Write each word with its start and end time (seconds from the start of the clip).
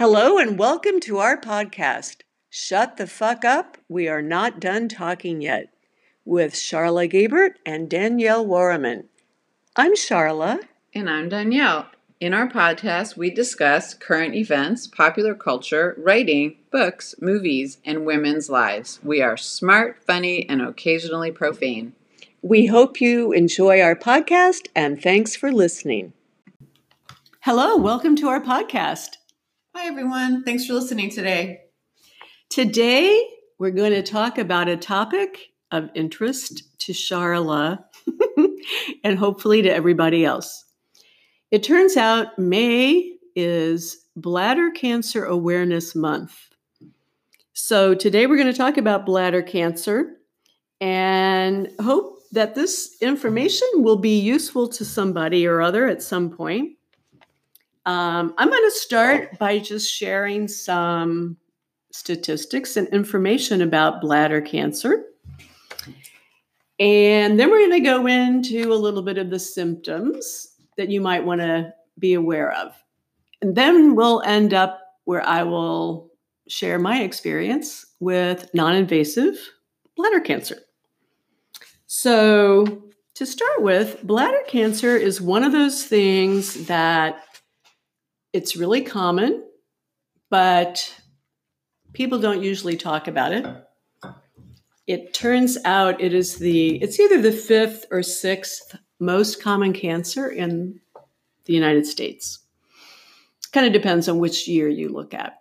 Hello 0.00 0.38
and 0.38 0.58
welcome 0.58 0.98
to 1.00 1.18
our 1.18 1.38
podcast, 1.38 2.22
Shut 2.48 2.96
the 2.96 3.06
Fuck 3.06 3.44
Up, 3.44 3.76
We 3.86 4.08
Are 4.08 4.22
Not 4.22 4.58
Done 4.58 4.88
Talking 4.88 5.42
Yet, 5.42 5.74
with 6.24 6.54
Charla 6.54 7.06
Gabert 7.06 7.56
and 7.66 7.86
Danielle 7.86 8.46
Warriman. 8.46 9.08
I'm 9.76 9.92
Charla. 9.92 10.60
And 10.94 11.10
I'm 11.10 11.28
Danielle. 11.28 11.88
In 12.18 12.32
our 12.32 12.48
podcast, 12.48 13.18
we 13.18 13.28
discuss 13.28 13.92
current 13.92 14.34
events, 14.34 14.86
popular 14.86 15.34
culture, 15.34 15.94
writing, 15.98 16.56
books, 16.70 17.14
movies, 17.20 17.76
and 17.84 18.06
women's 18.06 18.48
lives. 18.48 19.00
We 19.02 19.20
are 19.20 19.36
smart, 19.36 20.02
funny, 20.02 20.48
and 20.48 20.62
occasionally 20.62 21.30
profane. 21.30 21.92
We 22.40 22.64
hope 22.64 23.02
you 23.02 23.32
enjoy 23.32 23.82
our 23.82 23.96
podcast 23.96 24.68
and 24.74 25.02
thanks 25.02 25.36
for 25.36 25.52
listening. 25.52 26.14
Hello, 27.40 27.76
welcome 27.76 28.16
to 28.16 28.28
our 28.28 28.40
podcast. 28.40 29.18
Hi, 29.72 29.86
everyone. 29.86 30.42
Thanks 30.42 30.66
for 30.66 30.72
listening 30.72 31.10
today. 31.10 31.60
Today, 32.48 33.24
we're 33.60 33.70
going 33.70 33.92
to 33.92 34.02
talk 34.02 34.36
about 34.36 34.68
a 34.68 34.76
topic 34.76 35.52
of 35.70 35.90
interest 35.94 36.64
to 36.80 36.92
Charla 36.92 37.84
and 39.04 39.16
hopefully 39.16 39.62
to 39.62 39.72
everybody 39.72 40.24
else. 40.24 40.64
It 41.52 41.62
turns 41.62 41.96
out 41.96 42.36
May 42.36 43.16
is 43.36 44.04
Bladder 44.16 44.72
Cancer 44.72 45.24
Awareness 45.24 45.94
Month. 45.94 46.36
So, 47.52 47.94
today 47.94 48.26
we're 48.26 48.38
going 48.38 48.52
to 48.52 48.58
talk 48.58 48.76
about 48.76 49.06
bladder 49.06 49.40
cancer 49.40 50.16
and 50.80 51.68
hope 51.80 52.18
that 52.32 52.56
this 52.56 52.96
information 53.00 53.68
will 53.76 53.98
be 53.98 54.18
useful 54.18 54.66
to 54.70 54.84
somebody 54.84 55.46
or 55.46 55.62
other 55.62 55.86
at 55.86 56.02
some 56.02 56.28
point. 56.28 56.72
Um, 57.86 58.34
I'm 58.36 58.48
going 58.48 58.70
to 58.70 58.76
start 58.76 59.38
by 59.38 59.58
just 59.58 59.92
sharing 59.92 60.48
some 60.48 61.36
statistics 61.92 62.76
and 62.76 62.88
information 62.88 63.62
about 63.62 64.00
bladder 64.00 64.40
cancer. 64.40 65.04
And 66.78 67.38
then 67.38 67.50
we're 67.50 67.68
going 67.68 67.72
to 67.72 67.80
go 67.80 68.06
into 68.06 68.72
a 68.72 68.74
little 68.74 69.02
bit 69.02 69.18
of 69.18 69.30
the 69.30 69.38
symptoms 69.38 70.54
that 70.76 70.88
you 70.88 71.00
might 71.00 71.24
want 71.24 71.40
to 71.40 71.74
be 71.98 72.14
aware 72.14 72.52
of. 72.52 72.72
And 73.42 73.54
then 73.54 73.94
we'll 73.94 74.22
end 74.22 74.54
up 74.54 74.80
where 75.04 75.22
I 75.26 75.42
will 75.42 76.10
share 76.48 76.78
my 76.78 77.02
experience 77.02 77.86
with 78.00 78.50
non 78.54 78.74
invasive 78.74 79.36
bladder 79.96 80.20
cancer. 80.20 80.58
So, 81.86 82.84
to 83.14 83.26
start 83.26 83.62
with, 83.62 84.02
bladder 84.02 84.42
cancer 84.46 84.96
is 84.96 85.20
one 85.20 85.44
of 85.44 85.52
those 85.52 85.84
things 85.84 86.66
that 86.66 87.24
it's 88.32 88.56
really 88.56 88.82
common, 88.82 89.44
but 90.30 90.94
people 91.92 92.18
don't 92.18 92.42
usually 92.42 92.76
talk 92.76 93.08
about 93.08 93.32
it. 93.32 93.46
It 94.86 95.14
turns 95.14 95.58
out 95.64 96.00
it 96.00 96.14
is 96.14 96.36
the 96.36 96.76
it's 96.82 96.98
either 96.98 97.20
the 97.20 97.32
fifth 97.32 97.86
or 97.90 98.02
sixth 98.02 98.76
most 98.98 99.42
common 99.42 99.72
cancer 99.72 100.28
in 100.28 100.80
the 101.44 101.52
United 101.52 101.86
States. 101.86 102.40
Kind 103.52 103.66
of 103.66 103.72
depends 103.72 104.08
on 104.08 104.18
which 104.18 104.46
year 104.46 104.68
you 104.68 104.88
look 104.90 105.12
at. 105.12 105.40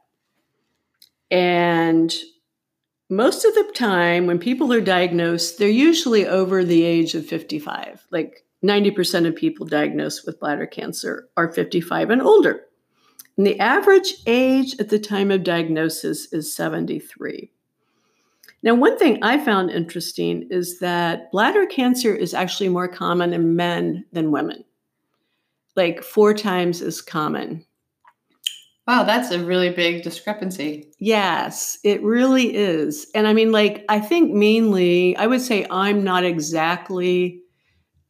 And 1.29 2.15
most 3.09 3.45
of 3.45 3.53
the 3.53 3.71
time 3.75 4.25
when 4.25 4.39
people 4.39 4.73
are 4.73 4.81
diagnosed, 4.81 5.59
they're 5.59 5.67
usually 5.67 6.25
over 6.25 6.63
the 6.63 6.83
age 6.83 7.13
of 7.13 7.25
55. 7.25 8.07
Like 8.11 8.45
90% 8.63 9.27
of 9.27 9.35
people 9.35 9.65
diagnosed 9.65 10.25
with 10.25 10.39
bladder 10.39 10.65
cancer 10.65 11.27
are 11.37 11.51
55 11.51 12.09
and 12.09 12.21
older. 12.21 12.65
And 13.39 13.47
the 13.47 13.59
average 13.61 14.15
age 14.27 14.77
at 14.81 14.89
the 14.89 14.99
time 14.99 15.31
of 15.31 15.45
diagnosis 15.45 16.33
is 16.33 16.53
73. 16.53 17.49
Now, 18.63 18.73
one 18.73 18.97
thing 18.97 19.23
I 19.23 19.37
found 19.37 19.71
interesting 19.71 20.45
is 20.51 20.79
that 20.79 21.31
bladder 21.31 21.65
cancer 21.65 22.13
is 22.13 22.33
actually 22.33 22.67
more 22.67 22.89
common 22.89 23.31
in 23.31 23.55
men 23.55 24.03
than 24.11 24.31
women, 24.31 24.65
like 25.77 26.03
four 26.03 26.33
times 26.33 26.81
as 26.81 27.01
common. 27.01 27.65
Wow, 28.85 29.03
that's 29.03 29.31
a 29.31 29.41
really 29.41 29.69
big 29.69 30.03
discrepancy. 30.03 30.91
Yes, 30.99 31.79
it 31.85 32.03
really 32.03 32.53
is. 32.53 33.07
And 33.15 33.25
I 33.25 33.31
mean, 33.31 33.53
like, 33.53 33.85
I 33.87 34.01
think 34.01 34.33
mainly, 34.33 35.15
I 35.15 35.27
would 35.27 35.39
say 35.39 35.65
I'm 35.71 36.03
not 36.03 36.25
exactly 36.25 37.39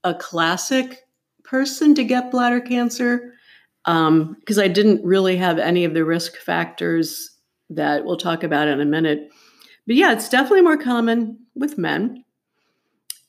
a 0.03 0.16
classic 0.16 1.02
person 1.44 1.94
to 1.94 2.03
get 2.03 2.32
bladder 2.32 2.62
cancer 2.62 3.36
because 3.85 4.57
um, 4.57 4.63
I 4.63 4.67
didn't 4.67 5.03
really 5.03 5.38
have 5.38 5.57
any 5.57 5.85
of 5.85 5.94
the 5.94 6.06
risk 6.06 6.35
factors 6.38 7.38
that 7.69 8.06
we'll 8.06 8.17
talk 8.17 8.44
about 8.44 8.67
in 8.67 8.81
a 8.81 8.85
minute. 8.85 9.29
But 9.88 9.95
yeah, 9.95 10.12
it's 10.12 10.29
definitely 10.29 10.62
more 10.62 10.78
common 10.78 11.40
with 11.56 11.78
men. 11.78 12.23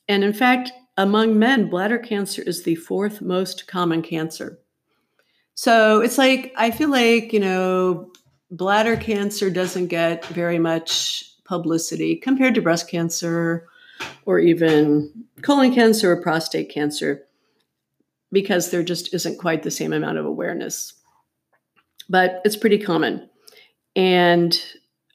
And 0.07 0.23
in 0.23 0.33
fact, 0.33 0.71
among 0.97 1.39
men, 1.39 1.69
bladder 1.69 1.97
cancer 1.97 2.41
is 2.41 2.63
the 2.63 2.75
fourth 2.75 3.21
most 3.21 3.67
common 3.67 4.01
cancer. 4.01 4.59
So 5.55 6.01
it's 6.01 6.17
like, 6.17 6.53
I 6.57 6.71
feel 6.71 6.89
like, 6.89 7.33
you 7.33 7.39
know, 7.39 8.11
bladder 8.49 8.97
cancer 8.97 9.49
doesn't 9.49 9.87
get 9.87 10.25
very 10.25 10.59
much 10.59 11.23
publicity 11.45 12.15
compared 12.15 12.55
to 12.55 12.61
breast 12.61 12.89
cancer 12.89 13.67
or 14.25 14.39
even 14.39 15.11
colon 15.41 15.73
cancer 15.73 16.11
or 16.11 16.21
prostate 16.21 16.69
cancer 16.69 17.25
because 18.31 18.71
there 18.71 18.83
just 18.83 19.13
isn't 19.13 19.39
quite 19.39 19.63
the 19.63 19.71
same 19.71 19.93
amount 19.93 20.17
of 20.17 20.25
awareness. 20.25 20.93
But 22.09 22.41
it's 22.45 22.55
pretty 22.55 22.77
common. 22.77 23.29
And 23.95 24.59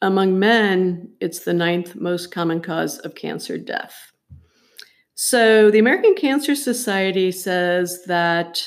among 0.03 0.38
men, 0.38 1.10
it's 1.21 1.41
the 1.41 1.54
ninth 1.54 1.97
most 1.97 2.31
common 2.31 2.60
cause 2.60 2.99
of 2.99 3.15
cancer 3.15 3.59
death. 3.59 4.12
So 5.15 5.71
the 5.71 5.78
American 5.78 6.15
Cancer 6.15 6.54
Society 6.54 7.32
says 7.32 8.04
that 8.04 8.62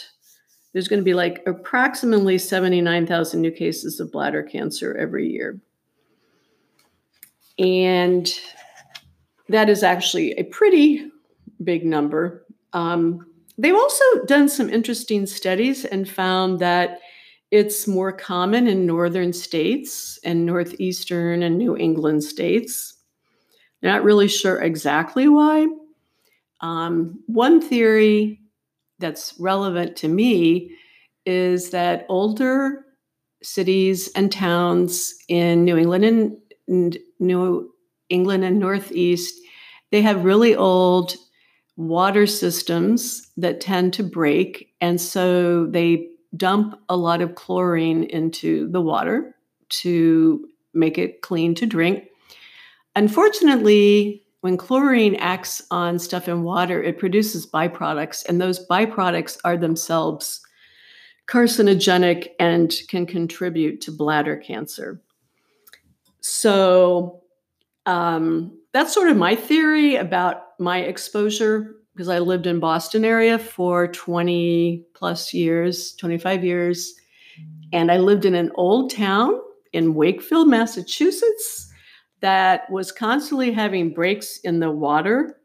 there's 0.74 0.88
going 0.88 1.00
to 1.00 1.06
be 1.06 1.14
like 1.14 1.44
approximately 1.46 2.38
79,000 2.38 3.40
new 3.40 3.52
cases 3.52 4.00
of 4.00 4.12
bladder 4.12 4.44
cancer 4.44 4.96
every 4.98 5.28
year. 5.28 5.60
And 7.60 8.32
that 9.50 9.70
is 9.70 9.84
actually 9.84 10.32
a 10.34 10.44
pretty 10.44 11.12
big 11.64 11.86
number. 11.86 12.46
Um, 12.74 13.28
They've 13.62 13.76
also 13.76 14.24
done 14.26 14.48
some 14.48 14.70
interesting 14.70 15.26
studies 15.26 15.84
and 15.84 16.08
found 16.08 16.60
that 16.60 17.00
it's 17.52 17.88
more 17.88 18.14
common 18.14 18.68
in 18.68 18.86
northern 18.86 19.34
states 19.34 20.18
and 20.24 20.46
northeastern 20.46 21.44
and 21.44 21.58
New 21.58 21.76
England 21.76 22.24
states. 22.24 22.94
Not 23.82 24.04
really 24.04 24.30
sure 24.30 24.62
exactly 24.62 25.28
why. 25.28 25.68
Um, 26.62 27.22
one 27.28 27.60
theory 27.60 28.40
that's 29.00 29.34
relevant 29.40 29.98
to 29.98 30.08
me 30.08 30.76
is 31.26 31.72
that 31.72 32.06
older 32.08 32.86
cities 33.44 34.10
and 34.16 34.32
towns 34.32 35.16
in 35.28 35.66
New 35.66 35.76
England 35.76 36.38
and 36.68 36.98
New 37.20 37.74
England 38.08 38.46
and 38.46 38.58
Northeast, 38.58 39.36
they 39.92 40.02
have 40.02 40.24
really 40.24 40.56
old 40.56 41.16
water 41.80 42.28
systems 42.28 43.32
that 43.38 43.62
tend 43.62 43.94
to 43.94 44.04
break. 44.04 44.74
And 44.82 45.00
so 45.00 45.66
they 45.68 46.10
dump 46.36 46.78
a 46.90 46.98
lot 46.98 47.22
of 47.22 47.36
chlorine 47.36 48.04
into 48.04 48.70
the 48.70 48.82
water 48.82 49.34
to 49.70 50.46
make 50.74 50.98
it 50.98 51.22
clean 51.22 51.56
to 51.56 51.66
drink. 51.66 52.10
Unfortunately, 52.98 54.22
when 54.42 54.58
chlorine 54.58 55.16
acts 55.16 55.62
on 55.72 56.00
stuff 56.00 56.28
in 56.28 56.44
water, 56.44 56.84
it 56.84 57.00
produces 57.00 57.48
byproducts, 57.48 58.26
and 58.28 58.42
those 58.42 58.68
byproducts 58.68 59.38
are 59.46 59.56
themselves 59.56 60.42
carcinogenic 61.28 62.32
and 62.42 62.76
can 62.90 63.06
contribute 63.06 63.80
to 63.82 63.92
bladder 63.92 64.36
cancer. 64.36 65.02
So, 66.20 67.22
um, 67.86 68.59
that's 68.74 68.94
sort 68.94 69.10
of 69.10 69.18
my 69.18 69.36
theory 69.36 69.96
about 69.96 70.44
my 70.60 70.80
exposure 70.80 71.76
because 71.94 72.10
I 72.10 72.20
lived 72.20 72.48
in 72.48 72.60
Boston 72.60 73.04
area 73.04 73.38
for 73.38 73.88
20 73.88 74.86
plus 74.94 75.34
years, 75.34 75.94
25 75.96 76.44
years. 76.44 76.94
And 77.74 77.92
I 77.92 77.98
lived 77.98 78.26
in 78.26 78.36
an 78.36 78.52
old 78.56 78.92
town 78.92 79.40
in 79.74 79.96
Wakefield, 79.96 80.48
Massachusetts 80.48 81.72
that 82.22 82.70
was 82.72 82.92
constantly 82.92 83.52
having 83.52 83.94
breaks 83.94 84.40
in 84.40 84.60
the 84.60 84.72
water 84.72 85.38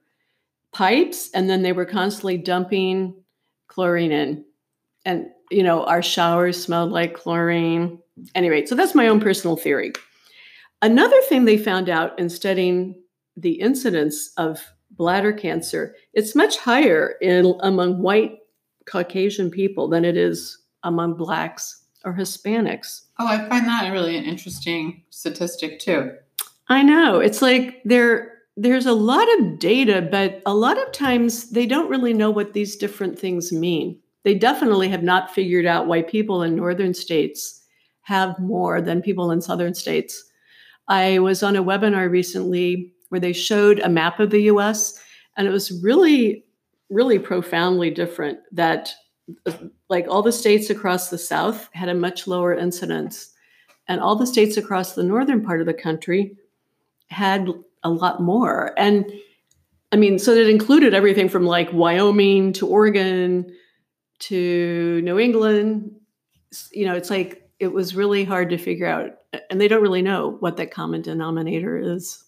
pipes 0.73 1.31
and 1.35 1.49
then 1.49 1.63
they 1.63 1.73
were 1.73 1.85
constantly 1.85 2.37
dumping 2.37 3.15
chlorine 3.69 4.13
in. 4.13 4.45
And 5.05 5.27
you 5.51 5.63
know, 5.63 5.85
our 5.85 6.03
showers 6.03 6.63
smelled 6.63 6.91
like 6.91 7.15
chlorine. 7.15 7.99
Anyway, 8.35 8.67
so 8.67 8.75
that's 8.75 8.95
my 8.95 9.09
own 9.09 9.21
personal 9.21 9.57
theory. 9.57 9.93
Another 10.83 11.21
thing 11.29 11.45
they 11.45 11.59
found 11.59 11.89
out 11.89 12.19
in 12.19 12.29
studying 12.29 12.95
the 13.37 13.61
incidence 13.61 14.33
of 14.37 14.61
bladder 14.91 15.33
cancer, 15.33 15.95
it's 16.13 16.35
much 16.35 16.59
higher 16.59 17.15
in 17.21 17.55
among 17.61 18.01
white 18.01 18.39
Caucasian 18.87 19.51
people 19.51 19.89
than 19.89 20.05
it 20.05 20.17
is 20.17 20.59
among 20.83 21.15
blacks 21.15 21.85
or 22.05 22.15
Hispanics. 22.15 23.03
Oh, 23.19 23.27
I 23.27 23.49
find 23.49 23.67
that 23.67 23.91
really 23.91 24.17
an 24.17 24.25
interesting 24.25 25.05
statistic 25.11 25.81
too. 25.81 26.13
I 26.69 26.83
know. 26.83 27.19
It's 27.19 27.43
like 27.43 27.83
there 27.85 28.33
there's 28.57 28.87
a 28.87 28.93
lot 28.93 29.27
of 29.39 29.59
data, 29.59 30.07
but 30.09 30.41
a 30.47 30.55
lot 30.55 30.81
of 30.81 30.93
times 30.93 31.51
they 31.51 31.67
don't 31.67 31.91
really 31.91 32.13
know 32.13 32.31
what 32.31 32.53
these 32.53 32.77
different 32.77 33.19
things 33.19 33.53
mean. 33.53 33.99
They 34.23 34.35
definitely 34.35 34.89
have 34.89 35.03
not 35.03 35.35
figured 35.35 35.67
out 35.67 35.89
why 35.89 36.03
people 36.03 36.43
in 36.43 36.55
northern 36.55 36.95
states 36.95 37.63
have 38.03 38.39
more 38.39 38.81
than 38.81 39.03
people 39.03 39.31
in 39.33 39.41
southern 39.41 39.75
states. 39.75 40.25
I 40.87 41.19
was 41.19 41.43
on 41.43 41.57
a 41.57 41.65
webinar 41.65 42.11
recently 42.11 42.94
where 43.15 43.21
they 43.21 43.33
showed 43.33 43.79
a 43.79 43.89
map 43.89 44.19
of 44.19 44.31
the 44.31 44.43
US 44.51 45.01
and 45.37 45.47
it 45.47 45.51
was 45.51 45.81
really 45.85 46.45
really 46.91 47.17
profoundly 47.17 47.89
different 47.89 48.41
that 48.51 48.93
like 49.89 50.07
all 50.09 50.21
the 50.21 50.33
states 50.33 50.69
across 50.69 51.11
the 51.11 51.17
south 51.17 51.69
had 51.75 51.89
a 51.89 51.95
much 51.95 52.27
lower 52.27 52.53
incidence 52.53 53.31
and 53.87 54.01
all 54.01 54.17
the 54.17 54.27
states 54.27 54.57
across 54.57 54.97
the 54.97 55.05
northern 55.05 55.45
part 55.45 55.61
of 55.61 55.67
the 55.69 55.75
country 55.75 56.37
had 57.07 57.49
a 57.85 57.89
lot 57.89 58.21
more. 58.21 58.75
And 58.77 59.09
i 59.93 59.97
mean 59.97 60.19
so 60.19 60.33
it 60.33 60.49
included 60.49 60.93
everything 60.93 61.29
from 61.29 61.47
like 61.47 61.73
wyoming 61.73 62.53
to 62.55 62.67
oregon 62.67 63.55
to 64.19 65.01
new 65.03 65.21
england. 65.21 65.93
You 66.73 66.87
know 66.87 66.97
it's 66.97 67.11
like 67.11 67.49
it 67.61 67.73
was 67.73 67.95
really 67.95 68.25
hard 68.25 68.51
to 68.51 68.59
figure 68.59 68.89
out 68.89 69.13
and 69.51 69.61
they 69.61 69.69
don't 69.69 69.83
really 69.83 70.03
know 70.03 70.37
what 70.41 70.57
that 70.57 70.73
common 70.73 71.01
denominator 71.01 71.79
is 71.79 72.24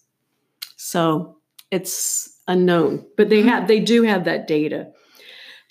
so 0.77 1.37
it's 1.69 2.39
unknown 2.47 3.05
but 3.17 3.29
they 3.29 3.41
have 3.41 3.67
they 3.67 3.79
do 3.79 4.03
have 4.03 4.23
that 4.23 4.47
data. 4.47 4.91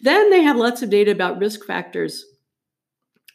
Then 0.00 0.30
they 0.30 0.42
have 0.42 0.56
lots 0.56 0.82
of 0.82 0.90
data 0.90 1.10
about 1.10 1.38
risk 1.38 1.64
factors. 1.64 2.22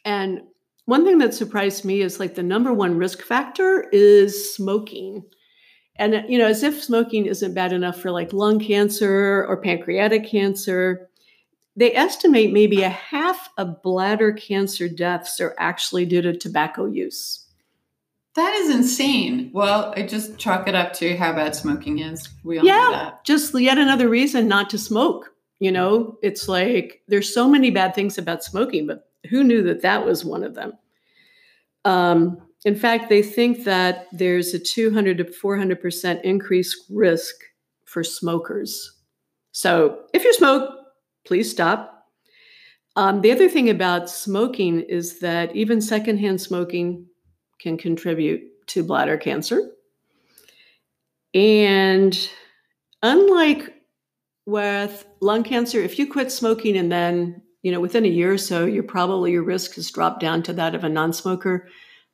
And 0.04 0.42
one 0.84 1.04
thing 1.04 1.18
that 1.18 1.34
surprised 1.34 1.84
me 1.84 2.02
is 2.02 2.20
like 2.20 2.36
the 2.36 2.42
number 2.42 2.72
one 2.72 2.98
risk 2.98 3.22
factor 3.22 3.88
is 3.90 4.54
smoking. 4.54 5.24
And 5.96 6.24
you 6.28 6.38
know 6.38 6.46
as 6.46 6.62
if 6.62 6.82
smoking 6.82 7.26
isn't 7.26 7.54
bad 7.54 7.72
enough 7.72 8.00
for 8.00 8.10
like 8.10 8.32
lung 8.32 8.60
cancer 8.60 9.44
or 9.48 9.60
pancreatic 9.60 10.26
cancer 10.26 11.08
they 11.74 11.94
estimate 11.94 12.52
maybe 12.52 12.82
a 12.82 12.88
half 12.88 13.48
of 13.56 13.82
bladder 13.82 14.32
cancer 14.32 14.88
deaths 14.88 15.40
are 15.40 15.54
actually 15.58 16.04
due 16.04 16.22
to 16.22 16.36
tobacco 16.36 16.86
use 16.86 17.41
that 18.34 18.54
is 18.54 18.74
insane. 18.74 19.50
Well, 19.52 19.92
I 19.96 20.02
just 20.02 20.38
chalk 20.38 20.68
it 20.68 20.74
up 20.74 20.92
to 20.94 21.16
how 21.16 21.32
bad 21.32 21.54
smoking 21.54 21.98
is. 21.98 22.28
We 22.44 22.58
all 22.58 22.64
know 22.64 22.90
that. 22.92 23.04
yeah, 23.04 23.18
just 23.24 23.58
yet 23.58 23.78
another 23.78 24.08
reason 24.08 24.48
not 24.48 24.70
to 24.70 24.78
smoke. 24.78 25.34
You 25.58 25.70
know, 25.70 26.18
it's 26.22 26.48
like 26.48 27.02
there's 27.08 27.32
so 27.32 27.48
many 27.48 27.70
bad 27.70 27.94
things 27.94 28.18
about 28.18 28.42
smoking, 28.42 28.86
but 28.86 29.08
who 29.28 29.44
knew 29.44 29.62
that 29.64 29.82
that 29.82 30.04
was 30.04 30.24
one 30.24 30.42
of 30.42 30.54
them? 30.54 30.72
Um, 31.84 32.40
in 32.64 32.74
fact, 32.74 33.08
they 33.08 33.22
think 33.22 33.64
that 33.64 34.06
there's 34.12 34.54
a 34.54 34.58
200 34.58 35.18
to 35.18 35.24
400% 35.24 36.22
increased 36.22 36.84
risk 36.90 37.34
for 37.84 38.02
smokers. 38.02 38.98
So 39.52 40.00
if 40.14 40.24
you 40.24 40.32
smoke, 40.32 40.70
please 41.24 41.50
stop. 41.50 42.08
Um, 42.96 43.20
the 43.20 43.32
other 43.32 43.48
thing 43.48 43.70
about 43.70 44.10
smoking 44.10 44.80
is 44.80 45.20
that 45.20 45.54
even 45.56 45.80
secondhand 45.80 46.40
smoking 46.40 47.06
can 47.62 47.76
contribute 47.76 48.66
to 48.66 48.82
bladder 48.82 49.16
cancer. 49.16 49.70
And 51.32 52.28
unlike 53.02 53.72
with 54.44 55.06
lung 55.20 55.44
cancer, 55.44 55.80
if 55.80 55.98
you 55.98 56.10
quit 56.10 56.32
smoking 56.32 56.76
and 56.76 56.90
then, 56.90 57.42
you 57.62 57.70
know, 57.70 57.80
within 57.80 58.04
a 58.04 58.08
year 58.08 58.32
or 58.32 58.38
so, 58.38 58.66
you're 58.66 58.82
probably 58.82 59.30
your 59.30 59.44
risk 59.44 59.76
has 59.76 59.90
dropped 59.90 60.20
down 60.20 60.42
to 60.42 60.52
that 60.54 60.74
of 60.74 60.84
a 60.84 60.88
non-smoker. 60.88 61.68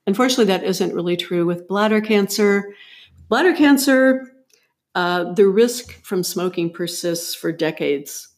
Unfortunately, 0.06 0.44
that 0.46 0.64
isn't 0.64 0.94
really 0.94 1.16
true 1.16 1.46
with 1.46 1.66
bladder 1.66 2.00
cancer. 2.00 2.74
Bladder 3.28 3.54
cancer, 3.54 4.30
uh, 4.94 5.32
the 5.32 5.46
risk 5.46 6.02
from 6.04 6.22
smoking 6.22 6.72
persists 6.72 7.34
for 7.34 7.52
decades. 7.52 8.28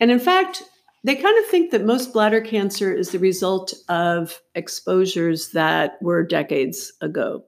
And 0.00 0.10
in 0.10 0.20
fact, 0.20 0.62
they 1.04 1.14
kind 1.14 1.38
of 1.38 1.46
think 1.46 1.70
that 1.70 1.84
most 1.84 2.12
bladder 2.12 2.40
cancer 2.40 2.92
is 2.92 3.10
the 3.10 3.18
result 3.18 3.72
of 3.88 4.40
exposures 4.54 5.50
that 5.52 6.00
were 6.02 6.24
decades 6.24 6.92
ago. 7.00 7.44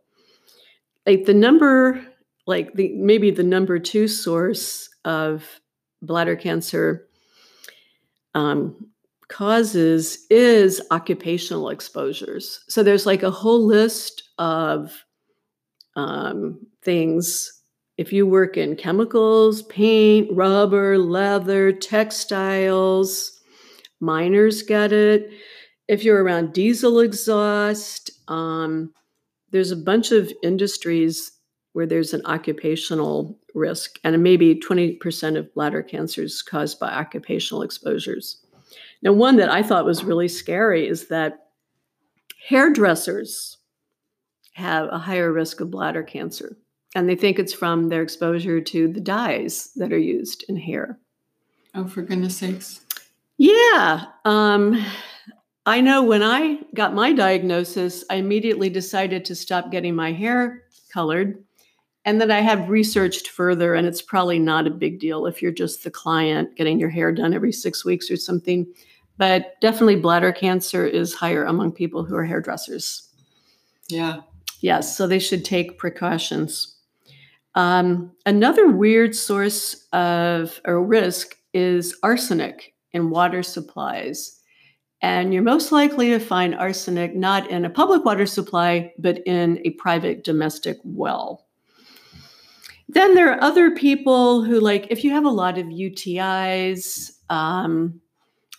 Like 1.06 1.24
the 1.24 1.34
number, 1.34 2.00
like 2.46 2.74
the 2.74 2.92
maybe 2.94 3.30
the 3.30 3.42
number 3.42 3.78
two 3.78 4.06
source 4.06 4.88
of 5.04 5.60
bladder 6.02 6.36
cancer 6.36 7.08
um, 8.34 8.76
causes 9.28 10.26
is 10.30 10.80
occupational 10.90 11.70
exposures. 11.70 12.60
So 12.68 12.82
there's 12.82 13.06
like 13.06 13.22
a 13.22 13.30
whole 13.30 13.64
list 13.64 14.22
of 14.38 15.04
um, 15.96 16.64
things. 16.82 17.62
If 17.96 18.12
you 18.12 18.26
work 18.26 18.56
in 18.56 18.76
chemicals, 18.76 19.62
paint, 19.64 20.28
rubber, 20.32 20.98
leather, 20.98 21.72
textiles, 21.72 23.39
miners 24.00 24.62
get 24.62 24.92
it. 24.92 25.30
If 25.88 26.04
you're 26.04 26.22
around 26.22 26.52
diesel 26.52 27.00
exhaust, 27.00 28.10
um, 28.28 28.92
there's 29.50 29.70
a 29.70 29.76
bunch 29.76 30.12
of 30.12 30.32
industries 30.42 31.32
where 31.72 31.86
there's 31.86 32.14
an 32.14 32.22
occupational 32.24 33.38
risk, 33.54 33.98
and 34.04 34.20
maybe 34.22 34.54
20% 34.54 35.36
of 35.36 35.52
bladder 35.54 35.82
cancers 35.82 36.42
caused 36.42 36.80
by 36.80 36.90
occupational 36.90 37.62
exposures. 37.62 38.44
Now, 39.02 39.12
one 39.12 39.36
that 39.36 39.50
I 39.50 39.62
thought 39.62 39.84
was 39.84 40.04
really 40.04 40.28
scary 40.28 40.86
is 40.86 41.08
that 41.08 41.48
hairdressers 42.48 43.58
have 44.54 44.88
a 44.88 44.98
higher 44.98 45.32
risk 45.32 45.60
of 45.60 45.70
bladder 45.70 46.02
cancer, 46.02 46.56
and 46.94 47.08
they 47.08 47.16
think 47.16 47.38
it's 47.38 47.52
from 47.52 47.88
their 47.88 48.02
exposure 48.02 48.60
to 48.60 48.88
the 48.88 49.00
dyes 49.00 49.70
that 49.76 49.92
are 49.92 49.98
used 49.98 50.44
in 50.48 50.56
hair. 50.56 50.98
Oh, 51.74 51.86
for 51.86 52.02
goodness 52.02 52.36
sakes. 52.36 52.80
Yeah. 53.40 54.04
Um, 54.26 54.84
I 55.64 55.80
know 55.80 56.02
when 56.02 56.22
I 56.22 56.58
got 56.74 56.92
my 56.92 57.14
diagnosis, 57.14 58.04
I 58.10 58.16
immediately 58.16 58.68
decided 58.68 59.24
to 59.24 59.34
stop 59.34 59.70
getting 59.70 59.94
my 59.94 60.12
hair 60.12 60.64
colored. 60.92 61.42
And 62.04 62.20
then 62.20 62.30
I 62.30 62.40
have 62.40 62.68
researched 62.68 63.28
further, 63.28 63.74
and 63.74 63.86
it's 63.86 64.02
probably 64.02 64.38
not 64.38 64.66
a 64.66 64.70
big 64.70 65.00
deal 65.00 65.24
if 65.24 65.40
you're 65.40 65.52
just 65.52 65.84
the 65.84 65.90
client 65.90 66.54
getting 66.54 66.78
your 66.78 66.90
hair 66.90 67.12
done 67.12 67.32
every 67.32 67.50
six 67.50 67.82
weeks 67.82 68.10
or 68.10 68.16
something. 68.16 68.66
But 69.16 69.58
definitely, 69.62 69.96
bladder 69.96 70.32
cancer 70.32 70.86
is 70.86 71.14
higher 71.14 71.44
among 71.44 71.72
people 71.72 72.04
who 72.04 72.16
are 72.16 72.26
hairdressers. 72.26 73.08
Yeah. 73.88 74.20
Yes. 74.60 74.94
So 74.94 75.06
they 75.06 75.18
should 75.18 75.46
take 75.46 75.78
precautions. 75.78 76.76
Um, 77.54 78.12
another 78.26 78.68
weird 78.68 79.16
source 79.16 79.86
of 79.94 80.60
a 80.66 80.76
risk 80.76 81.36
is 81.54 81.96
arsenic 82.02 82.74
in 82.92 83.10
water 83.10 83.42
supplies. 83.42 84.40
And 85.02 85.32
you're 85.32 85.42
most 85.42 85.72
likely 85.72 86.10
to 86.10 86.18
find 86.18 86.54
arsenic 86.54 87.14
not 87.14 87.50
in 87.50 87.64
a 87.64 87.70
public 87.70 88.04
water 88.04 88.26
supply, 88.26 88.92
but 88.98 89.18
in 89.26 89.60
a 89.64 89.70
private 89.70 90.24
domestic 90.24 90.78
well. 90.84 91.46
Then 92.88 93.14
there 93.14 93.32
are 93.32 93.42
other 93.42 93.70
people 93.70 94.42
who, 94.42 94.60
like, 94.60 94.88
if 94.90 95.04
you 95.04 95.12
have 95.12 95.24
a 95.24 95.30
lot 95.30 95.58
of 95.58 95.66
UTIs, 95.66 97.12
um, 97.30 98.00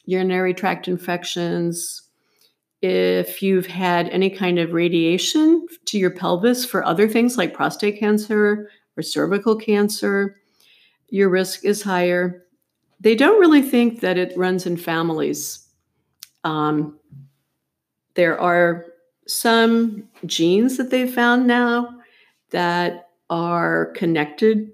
urinary 0.05 0.53
tract 0.53 0.88
infections, 0.88 2.01
if 2.81 3.43
you've 3.43 3.67
had 3.67 4.09
any 4.09 4.29
kind 4.29 4.57
of 4.57 4.73
radiation 4.73 5.67
to 5.85 6.00
your 6.00 6.09
pelvis 6.09 6.65
for 6.65 6.83
other 6.83 7.07
things 7.07 7.38
like 7.38 7.53
prostate 7.53 8.00
cancer 8.00 8.69
or 8.97 9.03
cervical 9.03 9.55
cancer, 9.55 10.38
your 11.09 11.29
risk 11.29 11.63
is 11.65 11.83
higher 11.83 12.40
they 13.01 13.15
don't 13.15 13.39
really 13.39 13.63
think 13.63 14.00
that 14.01 14.17
it 14.17 14.38
runs 14.38 14.65
in 14.65 14.77
families. 14.77 15.67
Um, 16.43 17.00
there 18.13 18.39
are 18.39 18.86
some 19.27 20.08
genes 20.25 20.77
that 20.77 20.91
they've 20.91 21.13
found 21.13 21.48
now 21.48 22.00
that 22.51 23.10
are 23.29 23.88
connected 23.96 24.72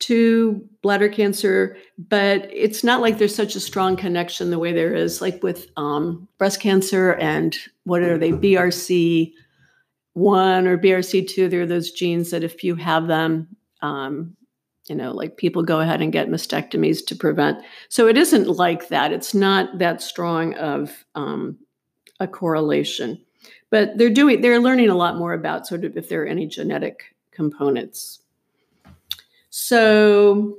to 0.00 0.68
bladder 0.82 1.08
cancer, 1.08 1.76
but 1.96 2.48
it's 2.52 2.84
not 2.84 3.00
like 3.00 3.18
there's 3.18 3.34
such 3.34 3.56
a 3.56 3.60
strong 3.60 3.96
connection 3.96 4.50
the 4.50 4.58
way 4.58 4.72
there 4.72 4.94
is 4.94 5.20
like 5.20 5.42
with 5.42 5.68
um, 5.76 6.28
breast 6.38 6.60
cancer 6.60 7.14
and 7.14 7.56
what 7.84 8.02
are 8.02 8.18
they, 8.18 8.32
BRCA1 8.32 9.32
or 10.14 10.78
BRCA2. 10.78 11.50
There 11.50 11.62
are 11.62 11.66
those 11.66 11.92
genes 11.92 12.30
that 12.30 12.44
if 12.44 12.62
you 12.62 12.74
have 12.76 13.06
them, 13.06 13.48
um, 13.80 14.36
you 14.92 14.98
know 14.98 15.10
like 15.10 15.38
people 15.38 15.62
go 15.62 15.80
ahead 15.80 16.02
and 16.02 16.12
get 16.12 16.28
mastectomies 16.28 17.04
to 17.06 17.16
prevent. 17.16 17.64
So 17.88 18.08
it 18.08 18.18
isn't 18.18 18.46
like 18.46 18.88
that. 18.88 19.10
It's 19.10 19.32
not 19.32 19.78
that 19.78 20.02
strong 20.02 20.52
of 20.56 21.06
um, 21.14 21.56
a 22.20 22.28
correlation. 22.28 23.18
But 23.70 23.96
they're 23.96 24.10
doing 24.10 24.42
they're 24.42 24.60
learning 24.60 24.90
a 24.90 24.94
lot 24.94 25.16
more 25.16 25.32
about 25.32 25.66
sort 25.66 25.86
of 25.86 25.96
if 25.96 26.10
there 26.10 26.24
are 26.24 26.26
any 26.26 26.46
genetic 26.46 27.14
components. 27.30 28.20
So 29.48 30.58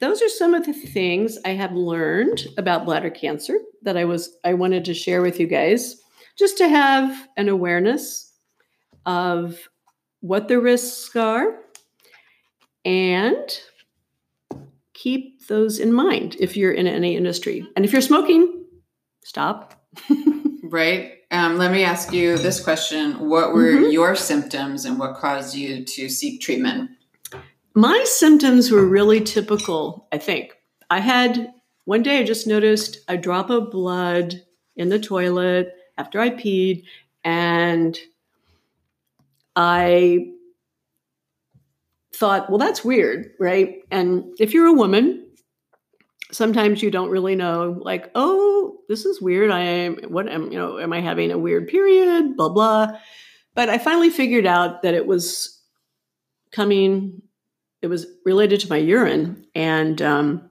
those 0.00 0.20
are 0.20 0.28
some 0.28 0.52
of 0.52 0.66
the 0.66 0.74
things 0.74 1.38
i 1.46 1.50
have 1.50 1.72
learned 1.72 2.46
about 2.58 2.84
bladder 2.84 3.08
cancer 3.08 3.58
that 3.80 3.96
i 3.96 4.04
was 4.04 4.36
i 4.44 4.52
wanted 4.52 4.84
to 4.84 4.92
share 4.92 5.22
with 5.22 5.40
you 5.40 5.46
guys 5.46 6.02
just 6.36 6.58
to 6.58 6.68
have 6.68 7.28
an 7.38 7.48
awareness 7.48 8.32
of 9.06 9.56
what 10.20 10.48
the 10.48 10.60
risks 10.60 11.16
are 11.16 11.63
and 12.84 13.48
keep 14.92 15.46
those 15.48 15.78
in 15.78 15.92
mind 15.92 16.36
if 16.40 16.56
you're 16.56 16.72
in 16.72 16.86
any 16.86 17.16
industry. 17.16 17.66
And 17.76 17.84
if 17.84 17.92
you're 17.92 18.00
smoking, 18.00 18.64
stop. 19.22 19.84
right. 20.62 21.12
Um, 21.30 21.58
let 21.58 21.72
me 21.72 21.84
ask 21.84 22.12
you 22.12 22.38
this 22.38 22.62
question 22.62 23.28
What 23.28 23.52
were 23.52 23.72
mm-hmm. 23.72 23.90
your 23.90 24.14
symptoms 24.14 24.84
and 24.84 24.98
what 24.98 25.16
caused 25.16 25.54
you 25.54 25.84
to 25.84 26.08
seek 26.08 26.40
treatment? 26.40 26.90
My 27.74 28.04
symptoms 28.06 28.70
were 28.70 28.86
really 28.86 29.20
typical, 29.20 30.06
I 30.12 30.18
think. 30.18 30.56
I 30.90 31.00
had 31.00 31.52
one 31.86 32.02
day 32.02 32.20
I 32.20 32.24
just 32.24 32.46
noticed 32.46 32.98
a 33.08 33.16
drop 33.16 33.50
of 33.50 33.70
blood 33.70 34.42
in 34.76 34.88
the 34.88 34.98
toilet 34.98 35.74
after 35.98 36.20
I 36.20 36.30
peed, 36.30 36.84
and 37.24 37.98
I 39.56 40.32
thought, 42.14 42.48
well, 42.48 42.58
that's 42.58 42.84
weird, 42.84 43.32
right? 43.40 43.82
And 43.90 44.24
if 44.38 44.54
you're 44.54 44.66
a 44.66 44.72
woman, 44.72 45.26
sometimes 46.30 46.82
you 46.82 46.90
don't 46.90 47.10
really 47.10 47.36
know, 47.36 47.78
like, 47.80 48.10
oh, 48.14 48.78
this 48.88 49.04
is 49.04 49.20
weird. 49.20 49.50
I 49.50 49.60
am, 49.60 49.96
what 50.08 50.28
am, 50.28 50.50
you 50.52 50.58
know, 50.58 50.78
am 50.78 50.92
I 50.92 51.00
having 51.00 51.30
a 51.30 51.38
weird 51.38 51.68
period? 51.68 52.36
Blah, 52.36 52.50
blah. 52.50 52.88
But 53.54 53.68
I 53.68 53.78
finally 53.78 54.10
figured 54.10 54.46
out 54.46 54.82
that 54.82 54.94
it 54.94 55.06
was 55.06 55.60
coming, 56.50 57.22
it 57.82 57.86
was 57.88 58.06
related 58.24 58.60
to 58.60 58.70
my 58.70 58.76
urine. 58.76 59.46
And 59.54 60.00
um, 60.02 60.50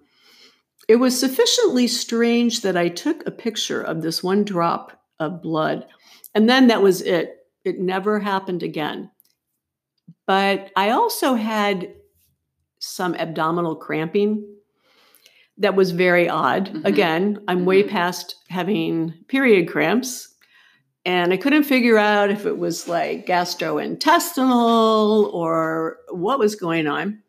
it 0.88 0.98
was 0.98 1.20
sufficiently 1.20 1.88
strange 1.88 2.62
that 2.62 2.78
I 2.78 2.90
took 2.90 3.26
a 3.26 3.32
picture 3.32 3.82
of 3.82 4.02
this 4.02 4.24
one 4.24 4.44
drop 4.44 5.02
of 5.20 5.42
blood. 5.42 5.86
And 6.36 6.50
then 6.50 6.68
that 6.68 6.82
was 6.82 7.02
it. 7.02 7.38
It 7.64 7.80
never 7.80 8.20
happened 8.20 8.64
again. 8.64 9.10
But 10.26 10.72
I 10.76 10.92
also 10.92 11.36
had 11.36 11.94
some 12.80 13.14
abdominal 13.16 13.76
cramping 13.76 14.48
that 15.58 15.76
was 15.76 15.92
very 15.92 16.30
odd. 16.30 16.70
Mm-hmm. 16.70 16.86
Again, 16.86 17.44
I'm 17.48 17.60
mm-hmm. 17.60 17.68
way 17.68 17.84
past 17.84 18.36
having 18.50 19.14
period 19.28 19.70
cramps. 19.70 20.30
And 21.06 21.34
I 21.34 21.38
couldn't 21.38 21.64
figure 21.64 21.98
out 21.98 22.32
if 22.32 22.46
it 22.46 22.58
was 22.58 22.88
like 22.88 23.26
gastrointestinal 23.26 25.34
or 25.34 25.98
what 26.10 26.40
was 26.40 26.56
going 26.56 26.88
on. 26.88 27.22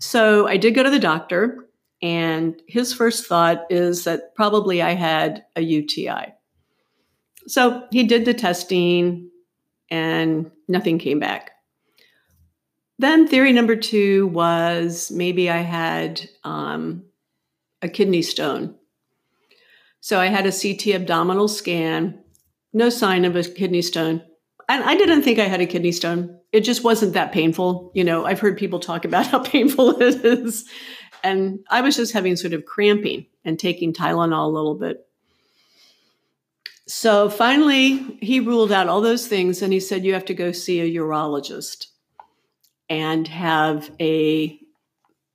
So 0.00 0.48
I 0.48 0.56
did 0.56 0.74
go 0.74 0.82
to 0.82 0.90
the 0.90 0.98
doctor, 0.98 1.64
and 2.02 2.60
his 2.66 2.92
first 2.92 3.26
thought 3.26 3.66
is 3.70 4.02
that 4.04 4.34
probably 4.34 4.82
I 4.82 4.94
had 4.94 5.44
a 5.54 5.62
UTI. 5.62 6.34
So 7.46 7.86
he 7.92 8.04
did 8.04 8.24
the 8.24 8.34
testing, 8.34 9.30
and 9.90 10.50
nothing 10.66 10.98
came 10.98 11.20
back. 11.20 11.52
Then 12.98 13.26
theory 13.26 13.52
number 13.52 13.76
two 13.76 14.28
was 14.28 15.10
maybe 15.10 15.50
I 15.50 15.58
had 15.58 16.28
um, 16.44 17.04
a 17.82 17.88
kidney 17.88 18.22
stone. 18.22 18.76
So 20.00 20.20
I 20.20 20.26
had 20.26 20.46
a 20.46 20.52
CT 20.52 20.94
abdominal 20.94 21.48
scan, 21.48 22.22
no 22.72 22.90
sign 22.90 23.24
of 23.24 23.36
a 23.36 23.42
kidney 23.42 23.82
stone. 23.82 24.22
And 24.68 24.84
I 24.84 24.96
didn't 24.96 25.22
think 25.22 25.38
I 25.38 25.48
had 25.48 25.60
a 25.60 25.66
kidney 25.66 25.92
stone. 25.92 26.38
It 26.52 26.60
just 26.60 26.84
wasn't 26.84 27.14
that 27.14 27.32
painful. 27.32 27.90
You 27.94 28.04
know, 28.04 28.24
I've 28.24 28.40
heard 28.40 28.56
people 28.56 28.80
talk 28.80 29.04
about 29.04 29.26
how 29.28 29.40
painful 29.40 30.00
it 30.00 30.24
is. 30.24 30.64
And 31.22 31.60
I 31.70 31.80
was 31.80 31.96
just 31.96 32.12
having 32.12 32.36
sort 32.36 32.52
of 32.52 32.64
cramping 32.64 33.26
and 33.44 33.58
taking 33.58 33.92
Tylenol 33.92 34.44
a 34.44 34.48
little 34.48 34.74
bit. 34.74 35.06
So 36.86 37.30
finally, 37.30 37.96
he 38.20 38.40
ruled 38.40 38.70
out 38.70 38.88
all 38.88 39.00
those 39.00 39.26
things 39.26 39.62
and 39.62 39.72
he 39.72 39.80
said, 39.80 40.04
You 40.04 40.12
have 40.12 40.26
to 40.26 40.34
go 40.34 40.52
see 40.52 40.80
a 40.80 41.00
urologist 41.00 41.86
and 42.88 43.26
have 43.28 43.90
a 44.00 44.58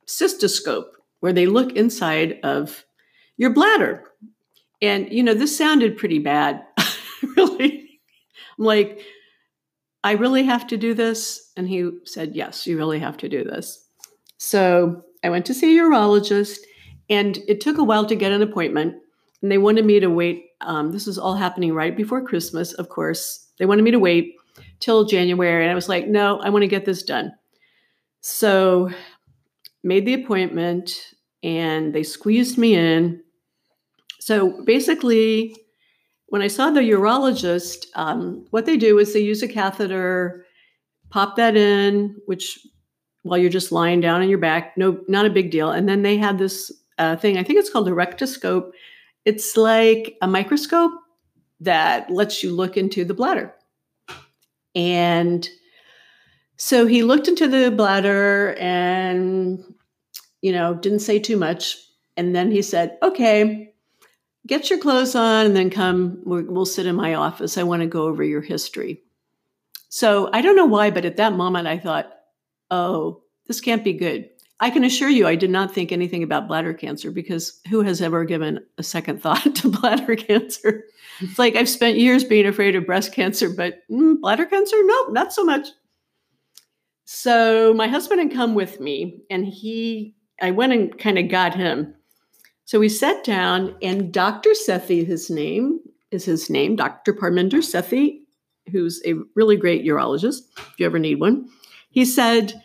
cystoscope 0.06 0.90
where 1.20 1.32
they 1.32 1.46
look 1.46 1.72
inside 1.72 2.38
of 2.42 2.84
your 3.36 3.50
bladder. 3.50 4.04
And, 4.82 5.12
you 5.12 5.22
know, 5.22 5.34
this 5.34 5.56
sounded 5.56 5.96
pretty 5.96 6.18
bad, 6.18 6.64
really. 7.36 8.00
I'm 8.58 8.64
like, 8.64 9.00
I 10.02 10.12
really 10.12 10.44
have 10.44 10.66
to 10.68 10.76
do 10.76 10.94
this? 10.94 11.52
And 11.56 11.68
he 11.68 11.90
said, 12.04 12.34
Yes, 12.34 12.66
you 12.66 12.78
really 12.78 12.98
have 12.98 13.18
to 13.18 13.28
do 13.28 13.44
this. 13.44 13.86
So 14.38 15.04
I 15.22 15.28
went 15.28 15.44
to 15.46 15.54
see 15.54 15.78
a 15.78 15.82
urologist, 15.82 16.58
and 17.10 17.38
it 17.48 17.60
took 17.60 17.76
a 17.76 17.84
while 17.84 18.06
to 18.06 18.16
get 18.16 18.32
an 18.32 18.42
appointment. 18.42 18.94
And 19.42 19.50
they 19.50 19.58
wanted 19.58 19.84
me 19.84 20.00
to 20.00 20.08
wait. 20.08 20.46
Um, 20.62 20.92
this 20.92 21.06
is 21.06 21.18
all 21.18 21.34
happening 21.34 21.74
right 21.74 21.96
before 21.96 22.22
Christmas, 22.22 22.72
of 22.74 22.88
course. 22.88 23.48
They 23.58 23.66
wanted 23.66 23.82
me 23.82 23.90
to 23.90 23.98
wait 23.98 24.36
till 24.80 25.04
January. 25.04 25.62
And 25.62 25.70
I 25.70 25.74
was 25.74 25.88
like, 25.88 26.08
No, 26.08 26.40
I 26.40 26.50
want 26.50 26.62
to 26.62 26.68
get 26.68 26.84
this 26.84 27.02
done. 27.02 27.32
So 28.20 28.90
made 29.82 30.06
the 30.06 30.14
appointment 30.14 30.92
and 31.42 31.94
they 31.94 32.02
squeezed 32.02 32.58
me 32.58 32.74
in. 32.74 33.22
So 34.18 34.62
basically, 34.64 35.56
when 36.26 36.42
I 36.42 36.48
saw 36.48 36.70
the 36.70 36.80
urologist, 36.80 37.86
um, 37.94 38.46
what 38.50 38.66
they 38.66 38.76
do 38.76 38.98
is 38.98 39.12
they 39.12 39.20
use 39.20 39.42
a 39.42 39.48
catheter, 39.48 40.44
pop 41.08 41.36
that 41.36 41.56
in, 41.56 42.16
which 42.26 42.58
while 43.22 43.38
you're 43.38 43.50
just 43.50 43.72
lying 43.72 44.00
down 44.00 44.22
on 44.22 44.28
your 44.28 44.38
back, 44.38 44.76
no, 44.76 45.00
not 45.08 45.26
a 45.26 45.30
big 45.30 45.50
deal. 45.50 45.70
And 45.70 45.88
then 45.88 46.02
they 46.02 46.16
have 46.18 46.38
this 46.38 46.70
uh, 46.98 47.16
thing, 47.16 47.38
I 47.38 47.42
think 47.42 47.58
it's 47.58 47.70
called 47.70 47.88
a 47.88 47.92
rectoscope. 47.92 48.70
It's 49.24 49.56
like 49.56 50.16
a 50.22 50.28
microscope 50.28 50.92
that 51.60 52.10
lets 52.10 52.42
you 52.42 52.54
look 52.54 52.76
into 52.76 53.04
the 53.04 53.14
bladder. 53.14 53.54
And 54.74 55.48
so 56.56 56.86
he 56.86 57.02
looked 57.02 57.28
into 57.28 57.48
the 57.48 57.70
bladder 57.70 58.54
and, 58.58 59.62
you 60.42 60.52
know, 60.52 60.74
didn't 60.74 61.00
say 61.00 61.18
too 61.18 61.36
much. 61.36 61.76
And 62.16 62.36
then 62.36 62.50
he 62.50 62.62
said, 62.62 62.98
okay, 63.02 63.72
get 64.46 64.70
your 64.70 64.78
clothes 64.78 65.14
on 65.14 65.46
and 65.46 65.56
then 65.56 65.70
come, 65.70 66.20
we'll 66.24 66.66
sit 66.66 66.86
in 66.86 66.96
my 66.96 67.14
office. 67.14 67.56
I 67.56 67.62
want 67.62 67.82
to 67.82 67.86
go 67.86 68.04
over 68.04 68.22
your 68.22 68.42
history. 68.42 69.02
So 69.88 70.30
I 70.32 70.40
don't 70.40 70.56
know 70.56 70.66
why, 70.66 70.90
but 70.90 71.04
at 71.04 71.16
that 71.16 71.32
moment 71.32 71.66
I 71.66 71.78
thought, 71.78 72.12
oh, 72.70 73.22
this 73.46 73.60
can't 73.60 73.82
be 73.84 73.92
good. 73.92 74.30
I 74.62 74.68
can 74.68 74.84
assure 74.84 75.08
you, 75.08 75.26
I 75.26 75.36
did 75.36 75.50
not 75.50 75.72
think 75.72 75.90
anything 75.90 76.22
about 76.22 76.46
bladder 76.46 76.74
cancer 76.74 77.10
because 77.10 77.60
who 77.70 77.80
has 77.80 78.02
ever 78.02 78.24
given 78.24 78.60
a 78.76 78.82
second 78.82 79.22
thought 79.22 79.54
to 79.56 79.70
bladder 79.70 80.16
cancer? 80.16 80.84
It's 81.20 81.38
like 81.38 81.56
I've 81.56 81.68
spent 81.68 81.98
years 81.98 82.24
being 82.24 82.46
afraid 82.46 82.76
of 82.76 82.86
breast 82.86 83.12
cancer, 83.12 83.48
but 83.48 83.80
mm, 83.90 84.20
bladder 84.20 84.46
cancer? 84.46 84.76
Nope, 84.82 85.12
not 85.12 85.32
so 85.32 85.44
much. 85.44 85.68
So 87.04 87.74
my 87.74 87.88
husband 87.88 88.20
had 88.20 88.32
come 88.32 88.54
with 88.54 88.78
me, 88.78 89.22
and 89.30 89.44
he, 89.44 90.14
I 90.40 90.52
went 90.52 90.72
and 90.72 90.96
kind 90.96 91.18
of 91.18 91.28
got 91.28 91.54
him. 91.54 91.94
So 92.66 92.78
we 92.78 92.88
sat 92.88 93.24
down, 93.24 93.74
and 93.82 94.12
Dr. 94.12 94.50
Sethi, 94.50 95.04
his 95.04 95.28
name 95.28 95.80
is 96.12 96.24
his 96.24 96.48
name, 96.48 96.76
Dr. 96.76 97.12
Parminder 97.12 97.58
Sethi, 97.58 98.20
who's 98.70 99.02
a 99.04 99.14
really 99.34 99.56
great 99.56 99.84
urologist, 99.84 100.42
if 100.56 100.74
you 100.78 100.86
ever 100.86 100.98
need 100.98 101.18
one. 101.18 101.48
He 101.90 102.04
said, 102.04 102.62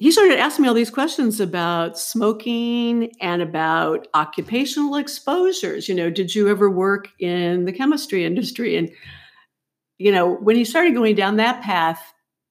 he 0.00 0.10
started 0.10 0.38
asking 0.38 0.62
me 0.62 0.68
all 0.68 0.74
these 0.74 0.90
questions 0.90 1.40
about 1.40 1.98
smoking 1.98 3.12
and 3.20 3.42
about 3.42 4.08
occupational 4.14 4.96
exposures. 4.96 5.90
You 5.90 5.94
know, 5.94 6.08
did 6.08 6.34
you 6.34 6.48
ever 6.48 6.70
work 6.70 7.08
in 7.18 7.66
the 7.66 7.72
chemistry 7.72 8.24
industry? 8.24 8.76
And, 8.76 8.90
you 9.98 10.10
know, 10.10 10.36
when 10.36 10.56
he 10.56 10.64
started 10.64 10.94
going 10.94 11.16
down 11.16 11.36
that 11.36 11.60
path, 11.62 12.02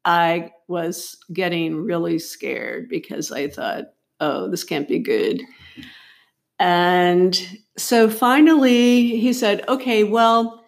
I 0.05 0.51
was 0.67 1.17
getting 1.33 1.83
really 1.83 2.19
scared 2.19 2.87
because 2.87 3.31
I 3.31 3.47
thought, 3.47 3.85
oh, 4.19 4.47
this 4.47 4.63
can't 4.63 4.87
be 4.87 4.99
good. 4.99 5.41
And 6.59 7.59
so 7.77 8.11
finally 8.11 9.17
he 9.17 9.33
said, 9.33 9.67
okay, 9.67 10.03
well, 10.03 10.63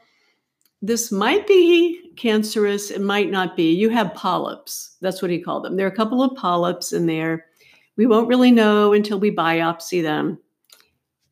this 0.82 1.12
might 1.12 1.46
be 1.46 2.11
cancerous, 2.22 2.92
it 2.92 3.02
might 3.02 3.32
not 3.32 3.56
be. 3.56 3.74
You 3.74 3.90
have 3.90 4.14
polyps. 4.14 4.98
That's 5.02 5.22
what 5.22 5.32
he 5.32 5.40
called 5.40 5.66
them. 5.66 5.76
There 5.76 5.88
are 5.88 5.92
a 5.92 5.96
couple 5.96 6.22
of 6.22 6.38
polyps 6.38 6.94
in 6.94 7.08
there. 7.08 7.46
We 7.98 8.06
won't 8.06 8.28
really 8.28 8.52
know 8.52 8.94
until 8.94 9.20
we 9.20 9.36
biopsy 9.36 10.04
them. 10.04 10.40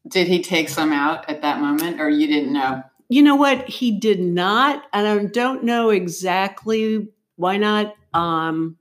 Did 0.07 0.27
he 0.27 0.41
take 0.41 0.67
some 0.67 0.91
out 0.91 1.29
at 1.29 1.41
that 1.43 1.61
moment, 1.61 2.01
or 2.01 2.09
you 2.09 2.27
didn't 2.27 2.53
know? 2.53 2.81
You 3.07 3.21
know 3.21 3.35
what? 3.35 3.67
He 3.69 3.91
did 3.99 4.19
not. 4.19 4.83
And 4.91 5.07
I 5.07 5.25
don't 5.25 5.63
know 5.63 5.91
exactly 5.91 7.07
why 7.35 7.57
not? 7.57 7.95
Um, 8.13 8.77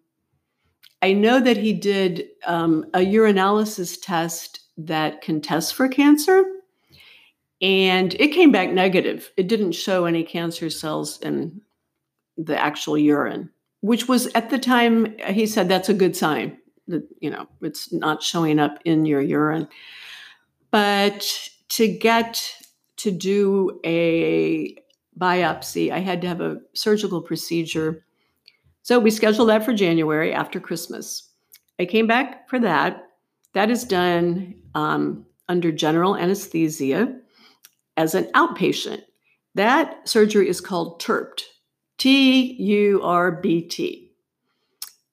I 1.02 1.12
know 1.12 1.40
that 1.40 1.56
he 1.56 1.72
did 1.72 2.26
um, 2.46 2.86
a 2.94 3.00
urinalysis 3.00 3.98
test 4.02 4.60
that 4.78 5.20
can 5.20 5.40
test 5.40 5.74
for 5.74 5.88
cancer, 5.88 6.44
and 7.60 8.14
it 8.14 8.28
came 8.28 8.50
back 8.50 8.70
negative. 8.70 9.30
It 9.36 9.48
didn't 9.48 9.72
show 9.72 10.06
any 10.06 10.24
cancer 10.24 10.70
cells 10.70 11.20
in 11.20 11.60
the 12.38 12.59
actual 12.59 12.97
urine, 12.97 13.50
which 13.80 14.09
was 14.09 14.28
at 14.28 14.49
the 14.49 14.59
time 14.59 15.14
he 15.26 15.47
said 15.47 15.68
that's 15.68 15.90
a 15.90 15.95
good 15.95 16.16
sign 16.16 16.57
that 16.87 17.07
you 17.21 17.28
know 17.28 17.47
it's 17.61 17.92
not 17.92 18.23
showing 18.23 18.59
up 18.59 18.78
in 18.87 19.04
your 19.04 19.21
urine. 19.21 19.68
But 20.71 21.50
to 21.71 21.88
get 21.88 22.54
to 22.99 23.11
do 23.11 23.80
a 23.85 24.76
biopsy. 25.18 25.90
I 25.90 25.99
had 25.99 26.21
to 26.23 26.28
have 26.28 26.40
a 26.40 26.61
surgical 26.75 27.21
procedure. 27.21 28.04
So 28.83 28.99
we 28.99 29.11
scheduled 29.11 29.49
that 29.49 29.64
for 29.64 29.73
January 29.73 30.33
after 30.33 30.61
Christmas. 30.61 31.30
I 31.78 31.85
came 31.85 32.07
back 32.07 32.49
for 32.49 32.59
that. 32.61 33.04
That 33.54 33.71
is 33.71 33.85
done 33.85 34.54
um, 34.75 35.26
under 35.49 35.73
general 35.73 36.16
anesthesia 36.16 37.18
as 37.97 38.14
an 38.14 38.25
outpatient. 38.33 39.02
That 39.54 40.09
surgery 40.09 40.49
is 40.49 40.61
called 40.61 41.00
TURBT, 41.00 41.42
T 41.99 42.55
U 42.55 43.00
R 43.02 43.33
B 43.33 43.62
T. 43.62 44.12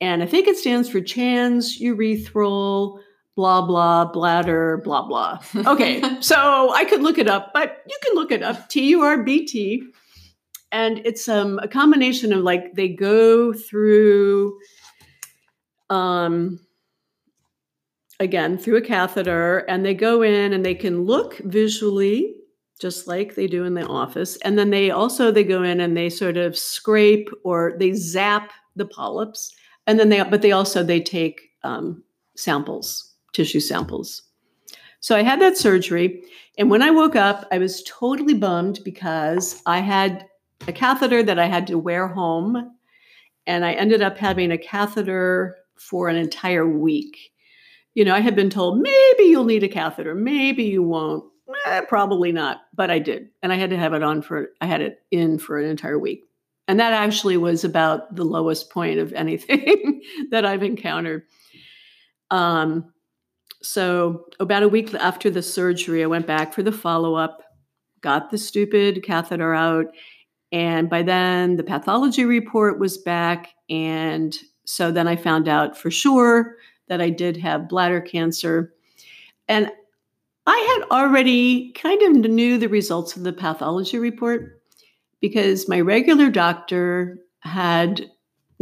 And 0.02 0.22
I 0.22 0.26
think 0.26 0.48
it 0.48 0.58
stands 0.58 0.88
for 0.88 1.02
trans 1.02 1.80
urethral 1.80 3.00
blah 3.36 3.62
blah 3.62 4.06
bladder 4.06 4.78
blah 4.84 5.08
blah. 5.08 5.40
Okay, 5.56 6.02
so 6.22 6.72
I 6.74 6.86
could 6.86 7.02
look 7.02 7.18
it 7.18 7.28
up, 7.28 7.52
but 7.54 7.84
you 7.88 7.98
can 8.04 8.16
look 8.16 8.32
it 8.32 8.44
up. 8.44 8.70
T 8.70 8.90
U 8.90 9.02
R 9.02 9.24
B 9.24 9.46
T, 9.46 9.84
and 10.72 11.02
it's 11.06 11.28
um, 11.28 11.60
a 11.62 11.68
combination 11.68 12.34
of 12.34 12.44
like 12.44 12.74
they 12.74 12.90
go 12.90 13.52
through, 13.52 14.58
um, 15.90 16.60
again 18.20 18.58
through 18.58 18.78
a 18.78 18.82
catheter, 18.82 19.60
and 19.68 19.86
they 19.86 19.94
go 19.94 20.22
in 20.22 20.54
and 20.54 20.66
they 20.66 20.76
can 20.76 21.04
look 21.04 21.38
visually 21.40 22.36
just 22.80 23.08
like 23.08 23.36
they 23.36 23.48
do 23.48 23.64
in 23.64 23.74
the 23.74 23.86
office, 23.88 24.38
and 24.38 24.58
then 24.58 24.70
they 24.70 24.92
also 24.92 25.32
they 25.32 25.44
go 25.44 25.64
in 25.64 25.80
and 25.80 25.96
they 25.96 26.10
sort 26.10 26.38
of 26.38 26.58
scrape 26.58 27.30
or 27.44 27.76
they 27.80 27.94
zap 27.94 28.52
the 28.76 28.86
polyps, 28.86 29.56
and 29.88 30.00
then 30.00 30.10
they 30.10 30.22
but 30.24 30.42
they 30.42 30.52
also 30.52 30.84
they 30.84 31.02
take 31.02 31.42
um, 31.64 32.04
samples 32.36 33.16
tissue 33.36 33.60
samples. 33.60 34.24
So 35.02 35.16
I 35.16 35.22
had 35.22 35.42
that 35.42 35.58
surgery. 35.58 36.24
And 36.58 36.72
when 36.72 36.82
I 36.82 36.90
woke 36.90 37.16
up, 37.16 37.46
I 37.52 37.58
was 37.60 37.84
totally 37.84 38.34
bummed 38.34 38.80
because 38.84 39.62
I 39.66 39.80
had 39.80 40.26
a 40.68 40.74
catheter 40.74 41.22
that 41.22 41.38
I 41.38 41.46
had 41.46 41.68
to 41.68 41.78
wear 41.78 42.08
home. 42.08 42.72
And 43.46 43.64
I 43.64 43.74
ended 43.74 44.02
up 44.02 44.18
having 44.18 44.52
a 44.52 44.58
catheter 44.58 45.58
for 45.76 46.08
an 46.08 46.16
entire 46.16 46.68
week. 46.68 47.18
You 47.94 48.06
know, 48.06 48.16
I 48.16 48.22
had 48.22 48.36
been 48.36 48.50
told 48.50 48.82
maybe 48.82 49.24
you'll 49.24 49.46
need 49.46 49.64
a 49.64 49.70
catheter, 49.70 50.16
maybe 50.16 50.64
you 50.64 50.82
won't. 50.82 51.26
Eh, 51.66 51.82
probably 51.82 52.32
not, 52.32 52.62
but 52.74 52.90
I 52.90 53.00
did. 53.00 53.30
And 53.44 53.54
I 53.54 53.56
had 53.56 53.70
to 53.70 53.78
have 53.78 53.94
it 53.94 54.04
on 54.04 54.22
for, 54.22 54.50
I 54.62 54.66
had 54.66 54.82
it 54.82 55.00
in 55.12 55.38
for 55.38 55.60
an 55.60 55.70
entire 55.70 56.00
week. 56.00 56.24
And 56.68 56.80
that 56.80 56.94
actually 56.94 57.38
was 57.38 57.64
about 57.64 58.16
the 58.16 58.24
lowest 58.24 58.70
point 58.72 59.00
of 59.00 59.14
anything 59.16 60.02
that 60.32 60.46
I've 60.46 60.64
encountered. 60.64 61.24
Um, 62.32 62.92
so, 63.62 64.26
about 64.40 64.64
a 64.64 64.70
week 64.70 64.94
after 64.94 65.30
the 65.30 65.42
surgery, 65.42 66.04
I 66.04 66.08
went 66.08 66.28
back 66.28 66.54
for 66.54 66.62
the 66.62 66.72
follow 66.72 67.16
up, 67.16 67.42
got 68.02 68.30
the 68.30 68.38
stupid 68.38 69.04
catheter 69.04 69.54
out. 69.56 69.88
And 70.52 70.90
by 70.90 71.02
then, 71.02 71.56
the 71.56 71.64
pathology 71.64 72.26
report 72.26 72.80
was 72.80 72.98
back. 72.98 73.54
And 73.70 74.38
so 74.66 74.92
then 74.92 75.08
I 75.08 75.16
found 75.16 75.48
out 75.48 75.78
for 75.78 75.90
sure 75.90 76.58
that 76.88 77.02
I 77.02 77.10
did 77.10 77.38
have 77.38 77.70
bladder 77.70 78.02
cancer. 78.02 78.74
And 79.48 79.72
I 80.48 80.78
had 80.78 80.90
already 80.92 81.72
kind 81.72 82.02
of 82.02 82.32
knew 82.32 82.58
the 82.58 82.70
results 82.70 83.16
of 83.16 83.24
the 83.24 83.34
pathology 83.34 83.98
report 83.98 84.62
because 85.20 85.68
my 85.68 85.82
regular 85.82 86.30
doctor 86.30 87.18
had 87.40 88.10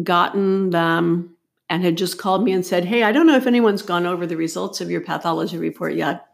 gotten 0.02 0.70
them 0.70 1.36
and 1.70 1.84
had 1.84 1.98
just 1.98 2.18
called 2.18 2.44
me 2.44 2.52
and 2.52 2.66
said, 2.66 2.86
Hey, 2.86 3.04
I 3.04 3.12
don't 3.12 3.28
know 3.28 3.36
if 3.36 3.48
anyone's 3.48 3.82
gone 3.82 4.06
over 4.06 4.26
the 4.26 4.38
results 4.38 4.82
of 4.82 4.90
your 4.90 5.02
pathology 5.02 5.58
report 5.58 5.96
yet. 5.96 6.26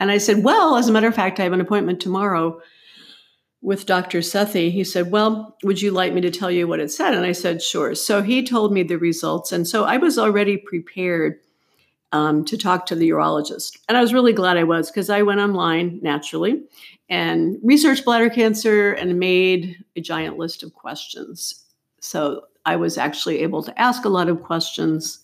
And 0.00 0.10
I 0.10 0.18
said, 0.18 0.44
Well, 0.44 0.76
as 0.76 0.88
a 0.88 0.92
matter 0.92 1.08
of 1.08 1.14
fact, 1.14 1.40
I 1.40 1.44
have 1.44 1.52
an 1.52 1.60
appointment 1.60 2.00
tomorrow 2.00 2.60
with 3.60 3.86
Dr. 3.86 4.20
Sethi. 4.20 4.70
He 4.70 4.84
said, 4.84 5.10
Well, 5.10 5.56
would 5.64 5.82
you 5.82 5.90
like 5.90 6.12
me 6.12 6.20
to 6.20 6.30
tell 6.30 6.50
you 6.50 6.68
what 6.68 6.80
it 6.80 6.90
said? 6.92 7.14
And 7.14 7.24
I 7.24 7.32
said, 7.32 7.62
Sure. 7.62 7.94
So 7.94 8.22
he 8.22 8.44
told 8.44 8.72
me 8.72 8.82
the 8.82 8.98
results. 8.98 9.52
And 9.52 9.66
so 9.66 9.84
I 9.84 9.96
was 9.96 10.18
already 10.18 10.56
prepared 10.56 11.40
um, 12.12 12.44
to 12.46 12.56
talk 12.56 12.86
to 12.86 12.94
the 12.94 13.10
urologist. 13.10 13.78
And 13.88 13.96
I 13.96 14.00
was 14.00 14.14
really 14.14 14.32
glad 14.32 14.56
I 14.56 14.64
was 14.64 14.90
because 14.90 15.10
I 15.10 15.22
went 15.22 15.40
online 15.40 16.00
naturally 16.02 16.62
and 17.08 17.58
researched 17.62 18.04
bladder 18.04 18.30
cancer 18.30 18.92
and 18.92 19.18
made 19.18 19.84
a 19.96 20.00
giant 20.00 20.38
list 20.38 20.62
of 20.62 20.74
questions. 20.74 21.64
So 22.00 22.42
I 22.64 22.76
was 22.76 22.98
actually 22.98 23.40
able 23.40 23.62
to 23.62 23.78
ask 23.80 24.04
a 24.04 24.10
lot 24.10 24.28
of 24.28 24.42
questions. 24.42 25.20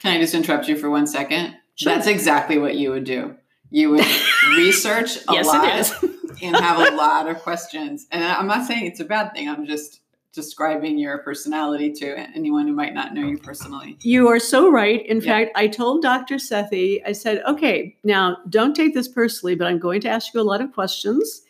Can 0.00 0.16
I 0.16 0.20
just 0.20 0.34
interrupt 0.34 0.68
you 0.68 0.76
for 0.76 0.90
one 0.90 1.06
second? 1.06 1.56
Sure. 1.74 1.94
That's 1.94 2.06
exactly 2.06 2.58
what 2.58 2.76
you 2.76 2.90
would 2.90 3.04
do. 3.04 3.36
You 3.70 3.90
would 3.90 4.06
research 4.56 5.16
a 5.28 5.32
yes, 5.32 5.46
lot 5.46 6.10
and 6.42 6.56
have 6.56 6.92
a 6.92 6.96
lot 6.96 7.28
of 7.28 7.38
questions. 7.38 8.06
And 8.10 8.22
I'm 8.22 8.46
not 8.46 8.66
saying 8.66 8.86
it's 8.86 9.00
a 9.00 9.04
bad 9.04 9.32
thing. 9.32 9.48
I'm 9.48 9.66
just 9.66 10.01
describing 10.32 10.98
your 10.98 11.18
personality 11.18 11.92
to 11.92 12.18
anyone 12.34 12.66
who 12.66 12.72
might 12.72 12.94
not 12.94 13.12
know 13.12 13.26
you 13.26 13.36
personally. 13.38 13.98
You 14.00 14.28
are 14.28 14.40
so 14.40 14.70
right. 14.70 15.04
In 15.06 15.20
yeah. 15.20 15.44
fact, 15.44 15.52
I 15.54 15.66
told 15.68 16.02
Dr. 16.02 16.36
Sethi, 16.36 17.02
I 17.06 17.12
said, 17.12 17.42
okay, 17.46 17.96
now 18.02 18.38
don't 18.48 18.74
take 18.74 18.94
this 18.94 19.08
personally, 19.08 19.54
but 19.54 19.66
I'm 19.66 19.78
going 19.78 20.00
to 20.02 20.08
ask 20.08 20.32
you 20.32 20.40
a 20.40 20.42
lot 20.42 20.62
of 20.62 20.72
questions 20.72 21.42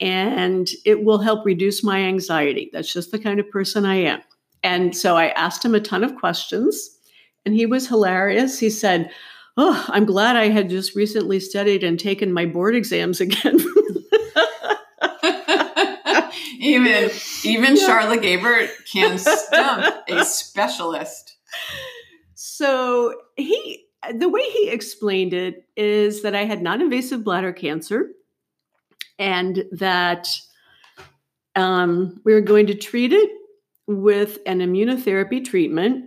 and 0.00 0.68
it 0.84 1.04
will 1.04 1.18
help 1.18 1.44
reduce 1.44 1.82
my 1.84 2.00
anxiety. 2.00 2.70
That's 2.72 2.92
just 2.92 3.10
the 3.10 3.18
kind 3.18 3.38
of 3.38 3.50
person 3.50 3.84
I 3.84 3.96
am. 3.96 4.22
And 4.62 4.96
so 4.96 5.16
I 5.16 5.28
asked 5.28 5.64
him 5.64 5.74
a 5.74 5.80
ton 5.80 6.04
of 6.04 6.16
questions, 6.16 6.98
and 7.44 7.54
he 7.54 7.66
was 7.66 7.88
hilarious. 7.88 8.58
He 8.58 8.70
said, 8.70 9.10
Oh, 9.56 9.84
I'm 9.88 10.04
glad 10.04 10.36
I 10.36 10.48
had 10.48 10.70
just 10.70 10.94
recently 10.94 11.40
studied 11.40 11.82
and 11.84 11.98
taken 11.98 12.32
my 12.32 12.46
board 12.46 12.74
exams 12.74 13.20
again. 13.20 13.58
even 16.60 17.10
even 17.44 17.76
yeah. 17.76 17.86
Charlotte 17.86 18.22
Gabert 18.22 18.70
can 18.90 19.18
stump 19.18 19.94
a 20.08 20.24
specialist. 20.24 21.36
So 22.34 23.14
he 23.36 23.84
the 24.12 24.28
way 24.28 24.42
he 24.50 24.70
explained 24.70 25.34
it 25.34 25.66
is 25.76 26.22
that 26.22 26.34
I 26.34 26.44
had 26.44 26.62
non-invasive 26.62 27.22
bladder 27.22 27.52
cancer 27.52 28.10
and 29.18 29.64
that 29.72 30.28
um, 31.54 32.20
we 32.24 32.32
were 32.32 32.40
going 32.40 32.66
to 32.68 32.74
treat 32.74 33.12
it 33.12 33.30
with 33.86 34.38
an 34.46 34.60
immunotherapy 34.60 35.44
treatment. 35.44 36.06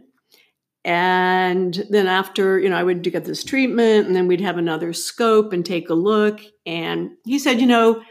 And 0.86 1.86
then 1.90 2.08
after, 2.08 2.60
you 2.60 2.70
know, 2.70 2.76
I 2.76 2.84
would 2.84 3.04
get 3.04 3.26
this 3.26 3.44
treatment 3.44 4.08
and 4.08 4.16
then 4.16 4.28
we'd 4.28 4.42
have 4.42 4.58
another 4.58 4.92
scope 4.94 5.54
and 5.54 5.66
take 5.66 5.90
a 5.90 5.94
look. 5.94 6.42
And 6.66 7.12
he 7.26 7.40
said, 7.40 7.62
you 7.62 7.68
know, 7.68 8.02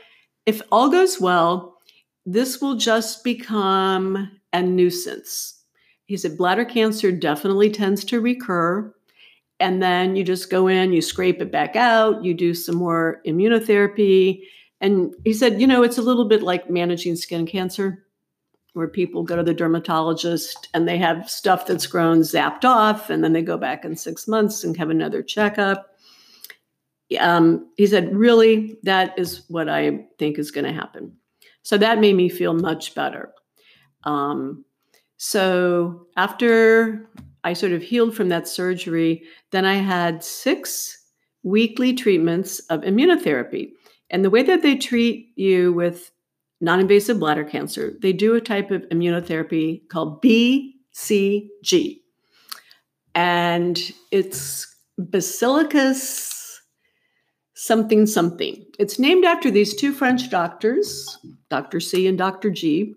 if 0.46 0.62
all 0.70 0.88
goes 0.88 1.20
well, 1.20 1.71
this 2.24 2.60
will 2.60 2.76
just 2.76 3.24
become 3.24 4.30
a 4.52 4.62
nuisance. 4.62 5.62
He 6.06 6.16
said, 6.16 6.36
bladder 6.36 6.64
cancer 6.64 7.10
definitely 7.10 7.70
tends 7.70 8.04
to 8.04 8.20
recur. 8.20 8.94
And 9.60 9.82
then 9.82 10.16
you 10.16 10.24
just 10.24 10.50
go 10.50 10.66
in, 10.66 10.92
you 10.92 11.00
scrape 11.00 11.40
it 11.40 11.52
back 11.52 11.76
out, 11.76 12.24
you 12.24 12.34
do 12.34 12.52
some 12.52 12.76
more 12.76 13.20
immunotherapy. 13.26 14.42
And 14.80 15.14
he 15.24 15.32
said, 15.32 15.60
you 15.60 15.66
know, 15.66 15.82
it's 15.82 15.98
a 15.98 16.02
little 16.02 16.24
bit 16.24 16.42
like 16.42 16.68
managing 16.68 17.16
skin 17.16 17.46
cancer 17.46 18.04
where 18.72 18.88
people 18.88 19.22
go 19.22 19.36
to 19.36 19.42
the 19.42 19.54
dermatologist 19.54 20.68
and 20.74 20.88
they 20.88 20.98
have 20.98 21.30
stuff 21.30 21.66
that's 21.66 21.86
grown 21.86 22.20
zapped 22.20 22.64
off, 22.64 23.10
and 23.10 23.22
then 23.22 23.32
they 23.32 23.42
go 23.42 23.58
back 23.58 23.84
in 23.84 23.94
six 23.94 24.26
months 24.26 24.64
and 24.64 24.76
have 24.76 24.90
another 24.90 25.22
checkup. 25.22 25.96
Um, 27.20 27.70
he 27.76 27.86
said, 27.86 28.16
Really, 28.16 28.78
that 28.82 29.18
is 29.18 29.42
what 29.48 29.68
I 29.68 30.06
think 30.18 30.38
is 30.38 30.50
going 30.50 30.64
to 30.64 30.72
happen. 30.72 31.16
So 31.62 31.78
that 31.78 32.00
made 32.00 32.16
me 32.16 32.28
feel 32.28 32.54
much 32.54 32.94
better. 32.94 33.32
Um, 34.04 34.64
so 35.16 36.06
after 36.16 37.08
I 37.44 37.52
sort 37.52 37.72
of 37.72 37.82
healed 37.82 38.14
from 38.14 38.28
that 38.28 38.48
surgery, 38.48 39.22
then 39.50 39.64
I 39.64 39.74
had 39.74 40.24
six 40.24 40.98
weekly 41.42 41.94
treatments 41.94 42.60
of 42.70 42.80
immunotherapy. 42.82 43.70
And 44.10 44.24
the 44.24 44.30
way 44.30 44.42
that 44.42 44.62
they 44.62 44.76
treat 44.76 45.28
you 45.36 45.72
with 45.72 46.10
non 46.60 46.80
invasive 46.80 47.18
bladder 47.18 47.44
cancer, 47.44 47.94
they 48.02 48.12
do 48.12 48.34
a 48.34 48.40
type 48.40 48.70
of 48.70 48.82
immunotherapy 48.90 49.88
called 49.88 50.22
BCG. 50.22 52.00
And 53.14 53.80
it's 54.10 54.66
Basilicus 55.00 56.32
something 57.62 58.06
something. 58.06 58.64
It's 58.80 58.98
named 58.98 59.24
after 59.24 59.48
these 59.48 59.74
two 59.74 59.92
French 59.92 60.30
doctors, 60.30 61.18
Dr. 61.52 61.80
C 61.80 62.06
and 62.06 62.16
Dr. 62.16 62.48
G. 62.48 62.94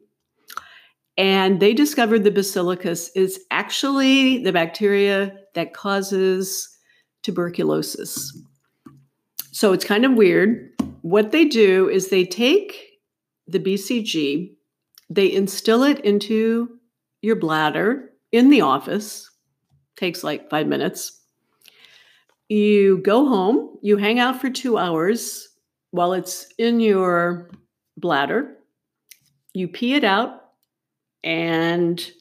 And 1.18 1.60
they 1.60 1.74
discovered 1.74 2.24
the 2.24 2.32
bacillus 2.32 3.10
is 3.14 3.42
actually 3.52 4.42
the 4.46 4.54
bacteria 4.54 5.38
that 5.56 5.74
causes 5.74 6.70
tuberculosis. 7.22 8.32
So 9.52 9.74
it's 9.74 9.84
kind 9.84 10.06
of 10.06 10.14
weird. 10.14 10.72
What 11.02 11.34
they 11.34 11.44
do 11.44 11.90
is 11.90 12.08
they 12.08 12.24
take 12.24 13.02
the 13.46 13.60
BCG, 13.60 14.56
they 15.10 15.34
instill 15.34 15.84
it 15.84 16.00
into 16.06 16.80
your 17.22 17.36
bladder 17.36 18.10
in 18.32 18.50
the 18.50 18.62
office, 18.62 19.30
takes 19.98 20.24
like 20.24 20.50
five 20.50 20.68
minutes. 20.68 21.22
You 22.48 23.00
go 23.00 23.28
home, 23.28 23.80
you 23.82 23.98
hang 23.98 24.20
out 24.20 24.40
for 24.40 24.50
two 24.50 24.78
hours 24.78 25.50
while 25.92 26.14
it's 26.14 26.48
in 26.58 26.80
your 26.80 27.50
bladder. 27.98 28.58
you 29.54 29.68
pee 29.68 29.96
it 29.96 30.04
out 30.04 30.42
and 31.24 32.12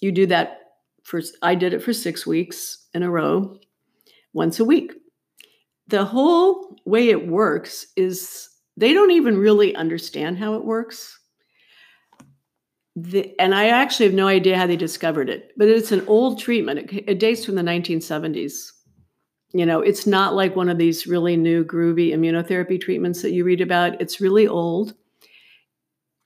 you 0.00 0.12
do 0.12 0.26
that 0.26 0.58
for 1.02 1.20
I 1.42 1.54
did 1.54 1.74
it 1.74 1.82
for 1.82 1.92
6 1.92 2.26
weeks 2.26 2.86
in 2.94 3.02
a 3.02 3.10
row 3.10 3.58
once 4.32 4.60
a 4.60 4.64
week. 4.64 4.92
The 5.88 6.04
whole 6.04 6.76
way 6.84 7.08
it 7.08 7.26
works 7.26 7.86
is 7.96 8.48
they 8.76 8.92
don't 8.92 9.10
even 9.10 9.36
really 9.36 9.74
understand 9.74 10.38
how 10.38 10.54
it 10.54 10.64
works. 10.64 11.18
The, 12.96 13.34
and 13.40 13.54
I 13.54 13.68
actually 13.68 14.06
have 14.06 14.14
no 14.14 14.28
idea 14.28 14.56
how 14.56 14.66
they 14.66 14.76
discovered 14.76 15.30
it, 15.30 15.52
but 15.56 15.68
it's 15.68 15.92
an 15.92 16.06
old 16.06 16.38
treatment. 16.38 16.92
It, 16.92 17.04
it 17.08 17.18
dates 17.18 17.44
from 17.44 17.54
the 17.54 17.62
1970s. 17.62 18.72
You 19.52 19.66
know, 19.66 19.80
it's 19.80 20.06
not 20.06 20.34
like 20.34 20.54
one 20.54 20.68
of 20.68 20.78
these 20.78 21.06
really 21.06 21.36
new 21.36 21.64
groovy 21.64 22.10
immunotherapy 22.10 22.80
treatments 22.80 23.22
that 23.22 23.32
you 23.32 23.44
read 23.44 23.60
about. 23.60 24.00
It's 24.00 24.20
really 24.20 24.46
old. 24.46 24.94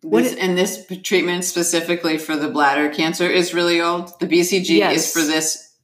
This, 0.02 0.34
and 0.34 0.58
this 0.58 0.86
treatment 1.02 1.44
specifically 1.44 2.18
for 2.18 2.36
the 2.36 2.50
bladder 2.50 2.90
cancer 2.90 3.26
is 3.26 3.54
really 3.54 3.80
old. 3.80 4.18
The 4.20 4.26
BCG 4.26 4.68
yes. 4.76 4.96
is 4.96 5.12
for 5.12 5.22
this 5.22 5.74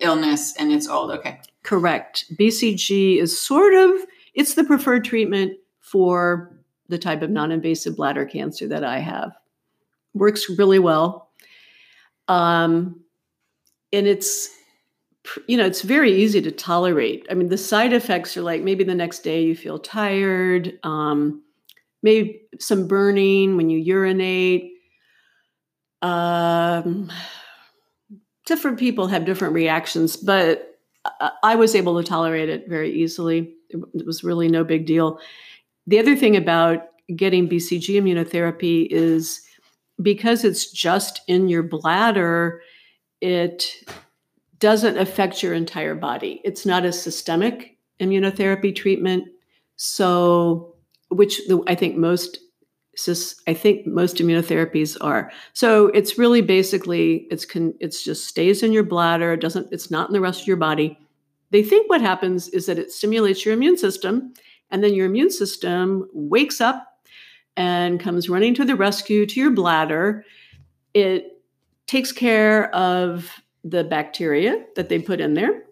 illness 0.00 0.54
and 0.58 0.70
it's 0.70 0.86
old. 0.86 1.10
Okay. 1.12 1.40
Correct. 1.62 2.26
BCG 2.38 3.18
is 3.18 3.40
sort 3.40 3.72
of 3.72 3.92
it's 4.34 4.54
the 4.54 4.64
preferred 4.64 5.04
treatment 5.04 5.54
for 5.80 6.52
the 6.88 6.98
type 6.98 7.22
of 7.22 7.30
non-invasive 7.30 7.96
bladder 7.96 8.26
cancer 8.26 8.68
that 8.68 8.84
I 8.84 8.98
have. 8.98 9.32
Works 10.14 10.50
really 10.50 10.78
well. 10.78 11.30
Um, 12.28 13.00
and 13.92 14.06
it's 14.06 14.50
you 15.46 15.56
know, 15.56 15.66
it's 15.66 15.82
very 15.82 16.12
easy 16.12 16.40
to 16.42 16.50
tolerate. 16.50 17.26
I 17.30 17.34
mean, 17.34 17.48
the 17.48 17.58
side 17.58 17.92
effects 17.92 18.36
are 18.36 18.42
like 18.42 18.62
maybe 18.62 18.84
the 18.84 18.94
next 18.94 19.20
day 19.20 19.42
you 19.42 19.56
feel 19.56 19.78
tired. 19.78 20.78
Um, 20.82 21.42
maybe 22.02 22.42
some 22.58 22.86
burning 22.86 23.56
when 23.56 23.70
you 23.70 23.78
urinate. 23.78 24.72
Um, 26.02 27.10
different 28.44 28.78
people 28.78 29.08
have 29.08 29.24
different 29.24 29.54
reactions, 29.54 30.16
but 30.16 30.78
I 31.42 31.54
was 31.54 31.74
able 31.74 32.00
to 32.00 32.08
tolerate 32.08 32.48
it 32.48 32.68
very 32.68 32.92
easily. 32.92 33.54
It 33.70 34.06
was 34.06 34.24
really 34.24 34.48
no 34.48 34.64
big 34.64 34.86
deal. 34.86 35.20
The 35.86 35.98
other 35.98 36.16
thing 36.16 36.36
about 36.36 36.88
getting 37.14 37.48
BCG 37.48 37.90
immunotherapy 37.90 38.88
is 38.90 39.42
because 40.02 40.44
it's 40.44 40.70
just 40.70 41.20
in 41.28 41.48
your 41.48 41.62
bladder, 41.62 42.60
it 43.20 43.66
doesn't 44.58 44.98
affect 44.98 45.42
your 45.42 45.54
entire 45.54 45.94
body. 45.94 46.40
It's 46.44 46.64
not 46.66 46.84
a 46.84 46.92
systemic 46.92 47.76
immunotherapy 48.00 48.74
treatment. 48.74 49.28
So 49.76 50.74
which 51.08 51.46
the, 51.48 51.62
I 51.66 51.74
think 51.74 51.96
most 51.96 52.38
I 53.46 53.52
think 53.52 53.86
most 53.86 54.16
immunotherapies 54.16 54.96
are. 55.02 55.30
So 55.52 55.88
it's 55.88 56.16
really 56.16 56.40
basically 56.40 57.26
it's 57.30 57.44
con, 57.44 57.74
it's 57.78 58.02
just 58.02 58.26
stays 58.26 58.62
in 58.62 58.72
your 58.72 58.84
bladder. 58.84 59.34
It 59.34 59.40
doesn't. 59.40 59.68
It's 59.70 59.90
not 59.90 60.08
in 60.08 60.14
the 60.14 60.20
rest 60.20 60.40
of 60.40 60.46
your 60.46 60.56
body. 60.56 60.98
They 61.50 61.62
think 61.62 61.90
what 61.90 62.00
happens 62.00 62.48
is 62.48 62.66
that 62.66 62.78
it 62.78 62.90
stimulates 62.90 63.44
your 63.44 63.52
immune 63.52 63.76
system, 63.76 64.32
and 64.70 64.82
then 64.82 64.94
your 64.94 65.06
immune 65.06 65.30
system 65.30 66.08
wakes 66.14 66.60
up 66.60 67.00
and 67.56 68.00
comes 68.00 68.30
running 68.30 68.54
to 68.54 68.64
the 68.64 68.74
rescue 68.74 69.26
to 69.26 69.40
your 69.40 69.50
bladder. 69.50 70.24
It 70.94 71.42
takes 71.86 72.12
care 72.12 72.74
of 72.74 73.30
the 73.66 73.84
bacteria 73.84 74.64
that 74.76 74.88
they 74.88 74.98
put 74.98 75.20
in 75.20 75.34
there, 75.34 75.64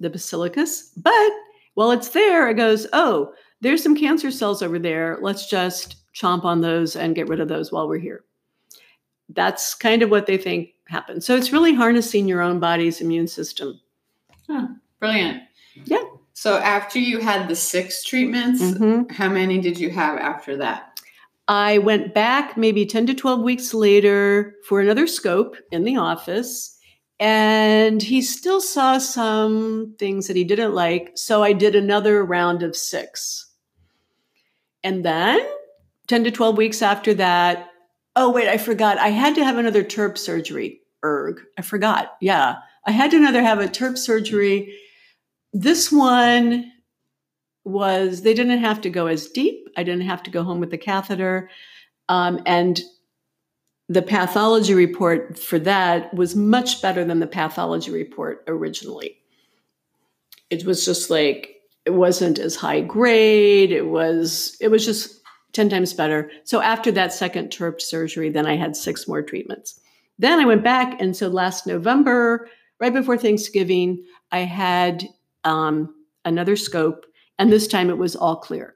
the 0.00 0.10
basilicus. 0.10 0.90
But 0.96 1.32
while 1.74 1.90
it's 1.90 2.10
there, 2.10 2.48
it 2.50 2.54
goes, 2.54 2.86
oh, 2.92 3.32
there's 3.60 3.82
some 3.82 3.96
cancer 3.96 4.30
cells 4.30 4.62
over 4.62 4.78
there. 4.78 5.18
Let's 5.20 5.48
just 5.48 5.96
chomp 6.14 6.44
on 6.44 6.60
those 6.60 6.94
and 6.94 7.14
get 7.14 7.28
rid 7.28 7.40
of 7.40 7.48
those 7.48 7.72
while 7.72 7.88
we're 7.88 7.98
here. 7.98 8.24
That's 9.30 9.74
kind 9.74 10.02
of 10.02 10.10
what 10.10 10.26
they 10.26 10.36
think 10.36 10.70
happens. 10.88 11.26
So 11.26 11.36
it's 11.36 11.52
really 11.52 11.74
harnessing 11.74 12.28
your 12.28 12.40
own 12.40 12.60
body's 12.60 13.00
immune 13.00 13.28
system. 13.28 13.80
Huh, 14.48 14.68
brilliant. 15.00 15.42
Yeah. 15.84 16.02
So 16.34 16.58
after 16.58 16.98
you 16.98 17.18
had 17.18 17.48
the 17.48 17.56
six 17.56 18.04
treatments, 18.04 18.62
mm-hmm. 18.62 19.12
how 19.12 19.28
many 19.28 19.60
did 19.60 19.78
you 19.78 19.90
have 19.90 20.18
after 20.18 20.56
that? 20.58 21.00
I 21.48 21.78
went 21.78 22.14
back 22.14 22.56
maybe 22.56 22.84
10 22.84 23.06
to 23.06 23.14
12 23.14 23.40
weeks 23.40 23.72
later 23.72 24.54
for 24.64 24.80
another 24.80 25.06
scope 25.06 25.56
in 25.72 25.84
the 25.84 25.96
office. 25.96 26.77
And 27.20 28.00
he 28.00 28.22
still 28.22 28.60
saw 28.60 28.98
some 28.98 29.96
things 29.98 30.28
that 30.28 30.36
he 30.36 30.44
didn't 30.44 30.74
like. 30.74 31.12
So 31.16 31.42
I 31.42 31.52
did 31.52 31.74
another 31.74 32.24
round 32.24 32.62
of 32.62 32.76
six. 32.76 33.50
And 34.84 35.04
then 35.04 35.40
10 36.06 36.24
to 36.24 36.30
12 36.30 36.56
weeks 36.56 36.80
after 36.80 37.14
that, 37.14 37.70
oh, 38.14 38.30
wait, 38.30 38.48
I 38.48 38.56
forgot. 38.56 38.98
I 38.98 39.08
had 39.08 39.34
to 39.34 39.44
have 39.44 39.58
another 39.58 39.82
TURBT 39.82 40.18
surgery. 40.18 40.80
Erg. 41.04 41.40
I 41.56 41.62
forgot. 41.62 42.16
Yeah. 42.20 42.56
I 42.86 42.90
had 42.90 43.10
to 43.10 43.16
another 43.16 43.42
have 43.42 43.60
a 43.60 43.68
TURBT 43.68 43.98
surgery. 43.98 44.74
This 45.52 45.90
one 45.90 46.72
was, 47.64 48.22
they 48.22 48.34
didn't 48.34 48.60
have 48.60 48.80
to 48.82 48.90
go 48.90 49.06
as 49.06 49.28
deep. 49.28 49.68
I 49.76 49.82
didn't 49.82 50.06
have 50.06 50.22
to 50.24 50.30
go 50.30 50.42
home 50.42 50.60
with 50.60 50.70
the 50.70 50.78
catheter. 50.78 51.50
Um, 52.08 52.40
and 52.46 52.80
the 53.88 54.02
pathology 54.02 54.74
report 54.74 55.38
for 55.38 55.58
that 55.60 56.12
was 56.12 56.36
much 56.36 56.82
better 56.82 57.04
than 57.04 57.20
the 57.20 57.26
pathology 57.26 57.90
report 57.90 58.44
originally. 58.46 59.16
It 60.50 60.64
was 60.64 60.84
just 60.84 61.10
like 61.10 61.56
it 61.86 61.94
wasn't 61.94 62.38
as 62.38 62.54
high 62.54 62.82
grade. 62.82 63.72
It 63.72 63.86
was 63.86 64.56
it 64.60 64.68
was 64.68 64.84
just 64.84 65.22
10 65.52 65.70
times 65.70 65.94
better. 65.94 66.30
So 66.44 66.60
after 66.60 66.92
that 66.92 67.12
second 67.12 67.48
TURBT 67.50 67.80
surgery, 67.80 68.28
then 68.28 68.46
I 68.46 68.56
had 68.56 68.76
six 68.76 69.08
more 69.08 69.22
treatments. 69.22 69.80
Then 70.18 70.38
I 70.38 70.44
went 70.44 70.64
back, 70.64 71.00
and 71.00 71.16
so 71.16 71.28
last 71.28 71.66
November, 71.66 72.48
right 72.80 72.92
before 72.92 73.16
Thanksgiving, 73.16 74.04
I 74.32 74.40
had 74.40 75.04
um, 75.44 75.94
another 76.24 76.56
scope, 76.56 77.06
and 77.38 77.50
this 77.50 77.66
time 77.68 77.88
it 77.88 77.98
was 77.98 78.16
all 78.16 78.36
clear. 78.36 78.74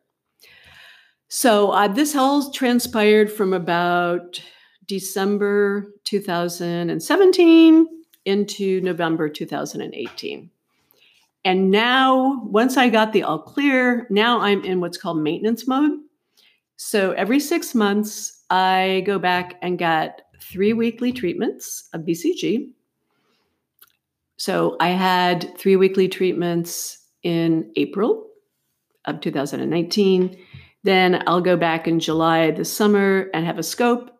So 1.28 1.70
uh, 1.70 1.88
this 1.88 2.14
all 2.14 2.50
transpired 2.52 3.30
from 3.30 3.52
about 3.52 4.40
December 4.86 5.92
2017 6.04 7.86
into 8.24 8.80
November 8.80 9.28
2018. 9.28 10.50
And 11.44 11.70
now, 11.70 12.42
once 12.44 12.76
I 12.76 12.88
got 12.88 13.12
the 13.12 13.24
all 13.24 13.40
clear, 13.40 14.06
now 14.10 14.40
I'm 14.40 14.64
in 14.64 14.80
what's 14.80 14.96
called 14.96 15.18
maintenance 15.18 15.66
mode. 15.66 15.98
So 16.76 17.12
every 17.12 17.40
six 17.40 17.74
months, 17.74 18.42
I 18.50 19.02
go 19.06 19.18
back 19.18 19.58
and 19.62 19.78
get 19.78 20.22
three 20.40 20.72
weekly 20.72 21.12
treatments 21.12 21.88
of 21.92 22.02
BCG. 22.02 22.70
So 24.36 24.76
I 24.80 24.88
had 24.88 25.56
three 25.58 25.76
weekly 25.76 26.08
treatments 26.08 26.98
in 27.22 27.70
April 27.76 28.26
of 29.04 29.20
2019. 29.20 30.36
Then 30.82 31.22
I'll 31.26 31.40
go 31.40 31.56
back 31.56 31.86
in 31.86 32.00
July 32.00 32.50
this 32.50 32.72
summer 32.72 33.30
and 33.32 33.46
have 33.46 33.58
a 33.58 33.62
scope. 33.62 34.10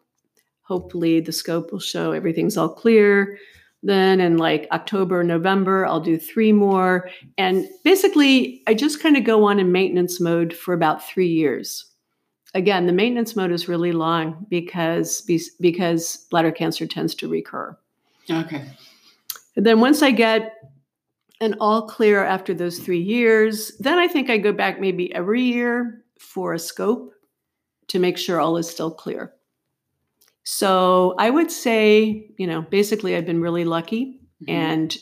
Hopefully, 0.72 1.20
the 1.20 1.32
scope 1.32 1.70
will 1.70 1.80
show 1.80 2.12
everything's 2.12 2.56
all 2.56 2.70
clear. 2.70 3.36
Then 3.82 4.22
in 4.22 4.38
like 4.38 4.66
October, 4.72 5.22
November, 5.22 5.84
I'll 5.84 6.00
do 6.00 6.16
three 6.16 6.50
more. 6.50 7.10
And 7.36 7.68
basically, 7.84 8.62
I 8.66 8.72
just 8.72 9.02
kind 9.02 9.18
of 9.18 9.24
go 9.24 9.44
on 9.44 9.60
in 9.60 9.70
maintenance 9.70 10.18
mode 10.18 10.54
for 10.54 10.72
about 10.72 11.06
three 11.06 11.28
years. 11.28 11.84
Again, 12.54 12.86
the 12.86 12.92
maintenance 12.94 13.36
mode 13.36 13.52
is 13.52 13.68
really 13.68 13.92
long 13.92 14.46
because 14.48 15.20
because 15.60 16.26
bladder 16.30 16.52
cancer 16.52 16.86
tends 16.86 17.14
to 17.16 17.28
recur. 17.28 17.76
Okay. 18.30 18.64
And 19.54 19.66
then 19.66 19.78
once 19.78 20.00
I 20.00 20.10
get 20.10 20.54
an 21.42 21.54
all 21.60 21.86
clear 21.86 22.24
after 22.24 22.54
those 22.54 22.78
three 22.78 23.02
years, 23.02 23.76
then 23.76 23.98
I 23.98 24.08
think 24.08 24.30
I 24.30 24.38
go 24.38 24.54
back 24.54 24.80
maybe 24.80 25.14
every 25.14 25.42
year 25.42 26.02
for 26.18 26.54
a 26.54 26.58
scope 26.58 27.12
to 27.88 27.98
make 27.98 28.16
sure 28.16 28.40
all 28.40 28.56
is 28.56 28.70
still 28.70 28.90
clear. 28.90 29.34
So 30.44 31.14
I 31.18 31.30
would 31.30 31.50
say, 31.50 32.30
you 32.36 32.46
know, 32.46 32.62
basically 32.62 33.16
I've 33.16 33.26
been 33.26 33.40
really 33.40 33.64
lucky. 33.64 34.20
Mm-hmm. 34.42 34.50
And 34.50 34.96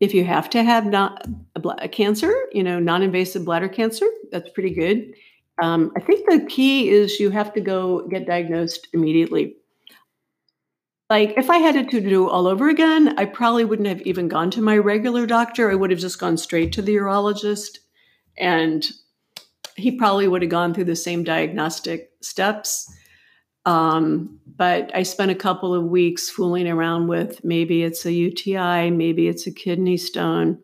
if 0.00 0.14
you 0.14 0.24
have 0.24 0.50
to 0.50 0.62
have 0.62 0.86
not 0.86 1.26
a, 1.56 1.68
a 1.82 1.88
cancer, 1.88 2.32
you 2.52 2.62
know, 2.62 2.78
non-invasive 2.78 3.44
bladder 3.44 3.68
cancer, 3.68 4.06
that's 4.30 4.50
pretty 4.50 4.74
good. 4.74 5.14
Um, 5.62 5.92
I 5.96 6.00
think 6.00 6.28
the 6.28 6.46
key 6.46 6.90
is 6.90 7.20
you 7.20 7.30
have 7.30 7.52
to 7.54 7.60
go 7.60 8.06
get 8.08 8.26
diagnosed 8.26 8.88
immediately. 8.92 9.56
Like 11.10 11.34
if 11.36 11.50
I 11.50 11.58
had 11.58 11.76
it 11.76 11.90
to 11.90 12.00
do 12.00 12.28
all 12.28 12.46
over 12.46 12.68
again, 12.68 13.18
I 13.18 13.26
probably 13.26 13.64
wouldn't 13.64 13.88
have 13.88 14.02
even 14.02 14.26
gone 14.28 14.50
to 14.52 14.62
my 14.62 14.76
regular 14.78 15.26
doctor. 15.26 15.70
I 15.70 15.74
would 15.74 15.90
have 15.90 16.00
just 16.00 16.18
gone 16.18 16.36
straight 16.36 16.72
to 16.72 16.82
the 16.82 16.96
urologist, 16.96 17.78
and 18.38 18.84
he 19.76 19.96
probably 19.98 20.26
would 20.26 20.42
have 20.42 20.50
gone 20.50 20.72
through 20.72 20.84
the 20.84 20.96
same 20.96 21.22
diagnostic 21.22 22.10
steps 22.20 22.90
um, 23.66 24.40
but 24.56 24.90
I 24.94 25.02
spent 25.02 25.30
a 25.30 25.34
couple 25.34 25.74
of 25.74 25.84
weeks 25.84 26.30
fooling 26.30 26.68
around 26.68 27.08
with 27.08 27.42
maybe 27.44 27.82
it's 27.82 28.04
a 28.06 28.12
UTI, 28.12 28.90
maybe 28.90 29.28
it's 29.28 29.46
a 29.46 29.52
kidney 29.52 29.96
stone. 29.96 30.58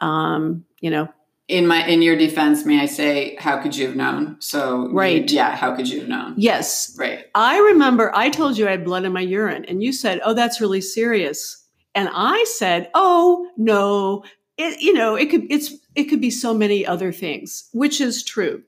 Um, 0.00 0.64
you 0.80 0.90
know, 0.90 1.08
in 1.48 1.66
my 1.66 1.86
in 1.86 2.02
your 2.02 2.16
defense, 2.16 2.64
may 2.64 2.80
I 2.80 2.86
say, 2.86 3.36
how 3.40 3.58
could 3.60 3.74
you 3.74 3.86
have 3.86 3.96
known? 3.96 4.36
So 4.40 4.88
Right. 4.92 5.30
yeah, 5.30 5.56
how 5.56 5.74
could 5.74 5.88
you 5.88 6.00
have 6.00 6.08
known? 6.08 6.34
Yes. 6.36 6.94
Right. 6.98 7.24
I 7.34 7.58
remember 7.58 8.14
I 8.14 8.28
told 8.30 8.58
you 8.58 8.68
I 8.68 8.72
had 8.72 8.84
blood 8.84 9.04
in 9.04 9.12
my 9.12 9.22
urine, 9.22 9.64
and 9.64 9.82
you 9.82 9.92
said, 9.92 10.20
"Oh, 10.24 10.34
that's 10.34 10.60
really 10.60 10.80
serious." 10.80 11.64
And 11.94 12.08
I 12.12 12.44
said, 12.56 12.90
"Oh, 12.94 13.48
no, 13.56 14.24
it, 14.56 14.80
you 14.80 14.92
know, 14.92 15.14
it 15.14 15.30
could 15.30 15.46
it's 15.50 15.72
it 15.94 16.04
could 16.04 16.20
be 16.20 16.30
so 16.30 16.52
many 16.54 16.86
other 16.86 17.12
things," 17.12 17.68
which 17.72 18.00
is 18.00 18.22
true. 18.22 18.62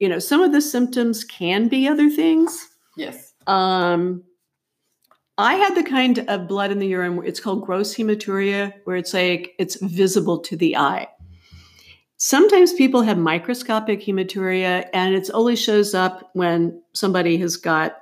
You 0.00 0.08
know, 0.08 0.18
some 0.18 0.42
of 0.42 0.52
the 0.52 0.60
symptoms 0.60 1.24
can 1.24 1.68
be 1.68 1.88
other 1.88 2.10
things. 2.10 2.67
Yes. 2.98 3.32
Um, 3.46 4.24
I 5.38 5.54
had 5.54 5.76
the 5.76 5.84
kind 5.84 6.18
of 6.28 6.48
blood 6.48 6.72
in 6.72 6.80
the 6.80 6.88
urine 6.88 7.16
where 7.16 7.26
it's 7.26 7.38
called 7.38 7.64
gross 7.64 7.94
hematuria, 7.94 8.74
where 8.84 8.96
it's 8.96 9.14
like 9.14 9.54
it's 9.58 9.76
visible 9.80 10.40
to 10.40 10.56
the 10.56 10.76
eye. 10.76 11.06
Sometimes 12.16 12.72
people 12.72 13.02
have 13.02 13.16
microscopic 13.16 14.00
hematuria, 14.00 14.88
and 14.92 15.14
it 15.14 15.30
only 15.32 15.54
shows 15.54 15.94
up 15.94 16.30
when 16.32 16.82
somebody 16.92 17.38
has 17.38 17.56
got 17.56 17.98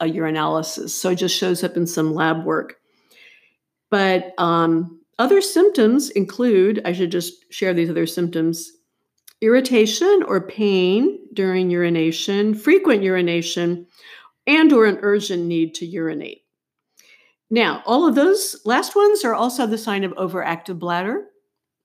a 0.00 0.06
urinalysis. 0.06 0.90
So 0.90 1.10
it 1.10 1.16
just 1.16 1.36
shows 1.36 1.62
up 1.62 1.76
in 1.76 1.86
some 1.86 2.12
lab 2.12 2.44
work. 2.44 2.80
But 3.88 4.34
um, 4.38 5.00
other 5.20 5.40
symptoms 5.40 6.10
include 6.10 6.82
I 6.84 6.92
should 6.92 7.12
just 7.12 7.52
share 7.52 7.72
these 7.72 7.88
other 7.88 8.08
symptoms 8.08 8.72
irritation 9.40 10.24
or 10.26 10.40
pain 10.40 11.18
during 11.34 11.68
urination, 11.68 12.54
frequent 12.54 13.02
urination, 13.02 13.86
and 14.46 14.72
or 14.72 14.86
an 14.86 14.98
urgent 15.02 15.44
need 15.44 15.74
to 15.76 15.86
urinate. 15.86 16.42
Now, 17.50 17.82
all 17.86 18.06
of 18.06 18.14
those 18.14 18.60
last 18.64 18.96
ones 18.96 19.24
are 19.24 19.34
also 19.34 19.66
the 19.66 19.78
sign 19.78 20.02
of 20.04 20.12
overactive 20.12 20.78
bladder, 20.78 21.26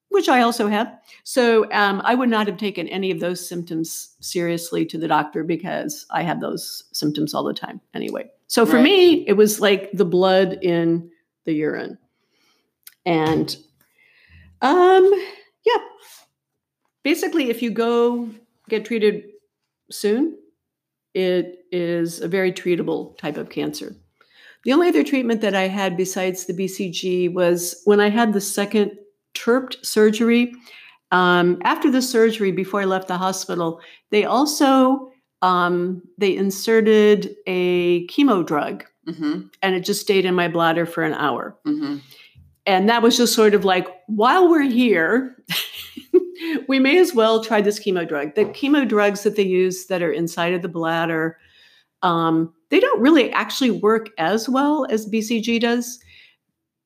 which 0.10 0.28
I 0.28 0.42
also 0.42 0.68
have. 0.68 0.98
So 1.24 1.72
um, 1.72 2.02
I 2.04 2.16
would 2.16 2.30
not 2.30 2.48
have 2.48 2.58
taken 2.58 2.88
any 2.88 3.12
of 3.12 3.20
those 3.20 3.48
symptoms 3.48 4.16
seriously 4.20 4.86
to 4.88 4.98
the 4.98 5.08
doctor 5.08 5.44
because 5.44 6.06
I 6.10 6.24
have 6.24 6.42
those 6.42 6.86
symptoms 6.94 7.34
all 7.34 7.44
the 7.44 7.54
time 7.54 7.82
anyway. 7.94 8.30
So 8.48 8.66
for 8.66 8.78
Right. 8.78 8.84
me, 8.84 9.28
it 9.28 9.34
was 9.34 9.60
like 9.60 9.92
the 9.94 10.06
blood 10.06 10.58
in 10.64 11.12
the 11.46 11.54
urine. 11.54 11.98
And 13.06 13.56
um, 14.62 15.12
yeah, 15.66 15.82
basically, 17.04 17.50
if 17.50 17.62
you 17.62 17.70
go 17.72 18.30
get 18.68 18.86
treated 18.86 19.26
soon, 19.92 20.38
it 21.14 21.60
is 21.72 22.22
a 22.22 22.28
very 22.28 22.52
treatable 22.52 23.18
type 23.18 23.38
of 23.38 23.50
cancer. 23.50 23.96
The 24.66 24.74
only 24.74 24.90
other 24.90 25.04
treatment 25.04 25.42
that 25.42 25.56
I 25.56 25.68
had 25.68 25.96
besides 25.98 26.46
the 26.46 26.54
BCG 26.54 27.34
was 27.34 27.82
when 27.86 28.00
I 28.00 28.10
had 28.10 28.34
the 28.34 28.42
second 28.42 28.92
TURBT 29.34 29.86
surgery. 29.86 30.54
Um, 31.12 31.60
after 31.64 31.90
the 31.90 32.02
surgery, 32.02 32.52
before 32.52 32.82
I 32.82 32.86
left 32.86 33.08
the 33.08 33.18
hospital, 33.18 33.80
they 34.12 34.26
also 34.26 35.12
um, 35.42 36.02
they 36.18 36.36
inserted 36.36 37.36
a 37.48 38.06
chemo 38.08 38.46
drug, 38.46 38.84
Mm-hmm. 39.08 39.48
and 39.64 39.76
it 39.76 39.80
just 39.86 40.02
stayed 40.02 40.26
in 40.26 40.36
my 40.36 40.48
bladder 40.50 40.86
for 40.86 41.02
an 41.04 41.14
hour. 41.14 41.58
Mm-hmm. 41.66 41.98
And 42.68 42.90
that 42.90 43.02
was 43.02 43.18
just 43.18 43.34
sort 43.34 43.56
of 43.56 43.66
like, 43.66 43.88
while 44.06 44.48
we're 44.48 44.62
here, 44.70 45.36
we 46.68 46.80
may 46.80 46.98
as 46.98 47.14
well 47.14 47.44
try 47.44 47.62
this 47.62 47.80
chemo 47.80 48.08
drug. 48.08 48.36
The 48.36 48.46
chemo 48.46 48.88
drugs 48.88 49.24
that 49.24 49.36
they 49.36 49.44
use 49.44 49.88
that 49.88 50.02
are 50.02 50.12
inside 50.12 50.54
of 50.54 50.62
the 50.62 50.70
bladder, 50.70 51.38
um, 52.02 52.54
they 52.70 52.80
don't 52.80 53.02
really 53.02 53.32
actually 53.32 53.72
work 53.72 54.10
as 54.18 54.48
well 54.48 54.86
as 54.90 55.10
BCG 55.10 55.60
does, 55.60 56.00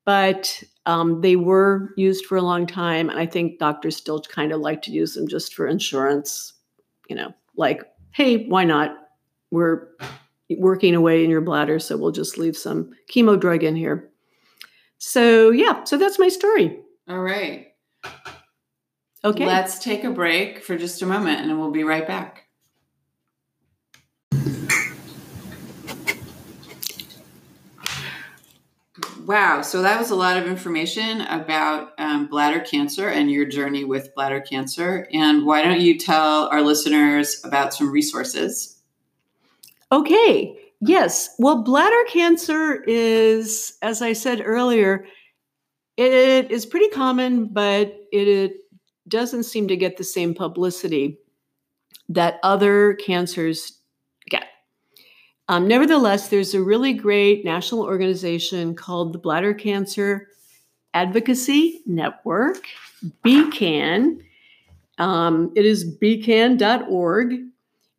but 0.05 0.63
um, 0.85 1.21
they 1.21 1.35
were 1.35 1.93
used 1.97 2.25
for 2.25 2.37
a 2.37 2.41
long 2.41 2.65
time. 2.65 3.09
And 3.09 3.19
I 3.19 3.25
think 3.25 3.59
doctors 3.59 3.95
still 3.95 4.21
kind 4.21 4.51
of 4.51 4.61
like 4.61 4.81
to 4.83 4.91
use 4.91 5.13
them 5.13 5.27
just 5.27 5.53
for 5.53 5.67
insurance, 5.67 6.53
you 7.09 7.15
know, 7.15 7.33
like, 7.55 7.83
hey, 8.11 8.47
why 8.47 8.63
not? 8.63 8.97
We're 9.51 9.87
working 10.57 10.95
away 10.95 11.23
in 11.23 11.29
your 11.29 11.41
bladder, 11.41 11.79
so 11.79 11.95
we'll 11.95 12.11
just 12.11 12.37
leave 12.37 12.57
some 12.57 12.91
chemo 13.11 13.39
drug 13.39 13.63
in 13.63 13.75
here. 13.75 14.09
So, 14.97 15.51
yeah, 15.51 15.83
so 15.83 15.97
that's 15.97 16.17
my 16.17 16.29
story. 16.29 16.79
All 17.07 17.19
right. 17.19 17.67
Okay. 19.25 19.45
Let's 19.45 19.79
take 19.79 20.03
a 20.03 20.11
break 20.11 20.63
for 20.63 20.77
just 20.77 21.01
a 21.01 21.05
moment 21.05 21.41
and 21.41 21.59
we'll 21.59 21.71
be 21.71 21.83
right 21.83 22.05
back. 22.05 22.43
Wow, 29.25 29.61
so 29.61 29.81
that 29.81 29.97
was 29.97 30.11
a 30.11 30.15
lot 30.15 30.37
of 30.37 30.47
information 30.47 31.21
about 31.21 31.93
um, 31.97 32.27
bladder 32.27 32.59
cancer 32.59 33.07
and 33.07 33.31
your 33.31 33.45
journey 33.45 33.85
with 33.85 34.13
bladder 34.15 34.41
cancer. 34.41 35.07
And 35.13 35.45
why 35.45 35.61
don't 35.61 35.79
you 35.79 35.97
tell 35.97 36.47
our 36.49 36.61
listeners 36.61 37.41
about 37.45 37.73
some 37.73 37.89
resources? 37.89 38.81
Okay. 39.93 40.57
Yes. 40.81 41.33
Well, 41.39 41.63
bladder 41.63 42.03
cancer 42.09 42.83
is, 42.85 43.77
as 43.81 44.01
I 44.01 44.11
said 44.11 44.41
earlier, 44.43 45.05
it 45.95 46.51
is 46.51 46.65
pretty 46.65 46.89
common, 46.89 47.45
but 47.45 47.95
it, 48.11 48.27
it 48.27 48.51
doesn't 49.07 49.43
seem 49.43 49.67
to 49.67 49.77
get 49.77 49.97
the 49.97 50.03
same 50.03 50.33
publicity 50.33 51.17
that 52.09 52.39
other 52.43 52.95
cancers 52.95 53.79
get. 54.29 54.45
Um, 55.47 55.67
nevertheless, 55.67 56.29
there's 56.29 56.53
a 56.53 56.61
really 56.61 56.93
great 56.93 57.43
national 57.43 57.81
organization 57.81 58.75
called 58.75 59.13
the 59.13 59.19
Bladder 59.19 59.53
Cancer 59.53 60.27
Advocacy 60.93 61.81
Network, 61.85 62.65
BCAN. 63.25 64.21
Um, 64.99 65.51
it 65.55 65.65
is 65.65 65.97
bcan.org. 65.97 67.33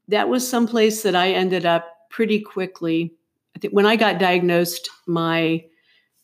That 0.08 0.28
was 0.28 0.48
someplace 0.48 1.02
that 1.02 1.16
I 1.16 1.32
ended 1.32 1.66
up 1.66 2.08
pretty 2.10 2.40
quickly. 2.40 3.14
I 3.56 3.58
think 3.58 3.72
when 3.72 3.86
I 3.86 3.96
got 3.96 4.18
diagnosed, 4.18 4.88
my 5.06 5.64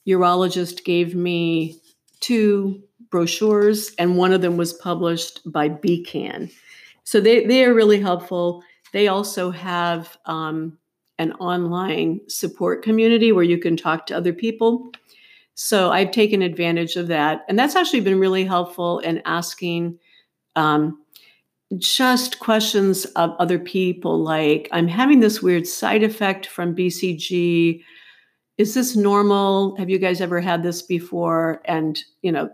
urologist 0.06 0.84
gave 0.84 1.14
me 1.14 1.80
two 2.20 2.82
brochures, 3.10 3.92
and 3.98 4.16
one 4.16 4.32
of 4.32 4.40
them 4.40 4.56
was 4.56 4.72
published 4.72 5.40
by 5.50 5.68
BCAN. 5.68 6.50
So 7.04 7.20
they, 7.20 7.44
they 7.44 7.64
are 7.64 7.74
really 7.74 8.00
helpful. 8.00 8.62
They 8.92 9.08
also 9.08 9.50
have 9.50 10.16
um, 10.26 10.78
an 11.18 11.32
online 11.34 12.20
support 12.28 12.82
community 12.82 13.32
where 13.32 13.44
you 13.44 13.58
can 13.58 13.76
talk 13.76 14.06
to 14.06 14.16
other 14.16 14.32
people. 14.32 14.92
So 15.54 15.90
I've 15.90 16.10
taken 16.10 16.40
advantage 16.40 16.96
of 16.96 17.08
that. 17.08 17.44
And 17.48 17.58
that's 17.58 17.76
actually 17.76 18.00
been 18.00 18.18
really 18.18 18.44
helpful 18.44 19.00
in 19.00 19.20
asking 19.26 19.98
um, 20.56 21.02
just 21.78 22.40
questions 22.40 23.04
of 23.16 23.36
other 23.38 23.58
people 23.58 24.18
like, 24.18 24.68
I'm 24.72 24.88
having 24.88 25.20
this 25.20 25.42
weird 25.42 25.66
side 25.66 26.02
effect 26.02 26.46
from 26.46 26.74
BCG. 26.74 27.82
Is 28.56 28.74
this 28.74 28.96
normal? 28.96 29.76
Have 29.76 29.90
you 29.90 29.98
guys 29.98 30.20
ever 30.20 30.40
had 30.40 30.62
this 30.62 30.82
before? 30.82 31.60
And, 31.66 32.02
you 32.22 32.32
know, 32.32 32.50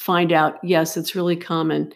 find 0.00 0.32
out, 0.32 0.58
yes, 0.62 0.96
it's 0.96 1.14
really 1.14 1.36
common. 1.36 1.92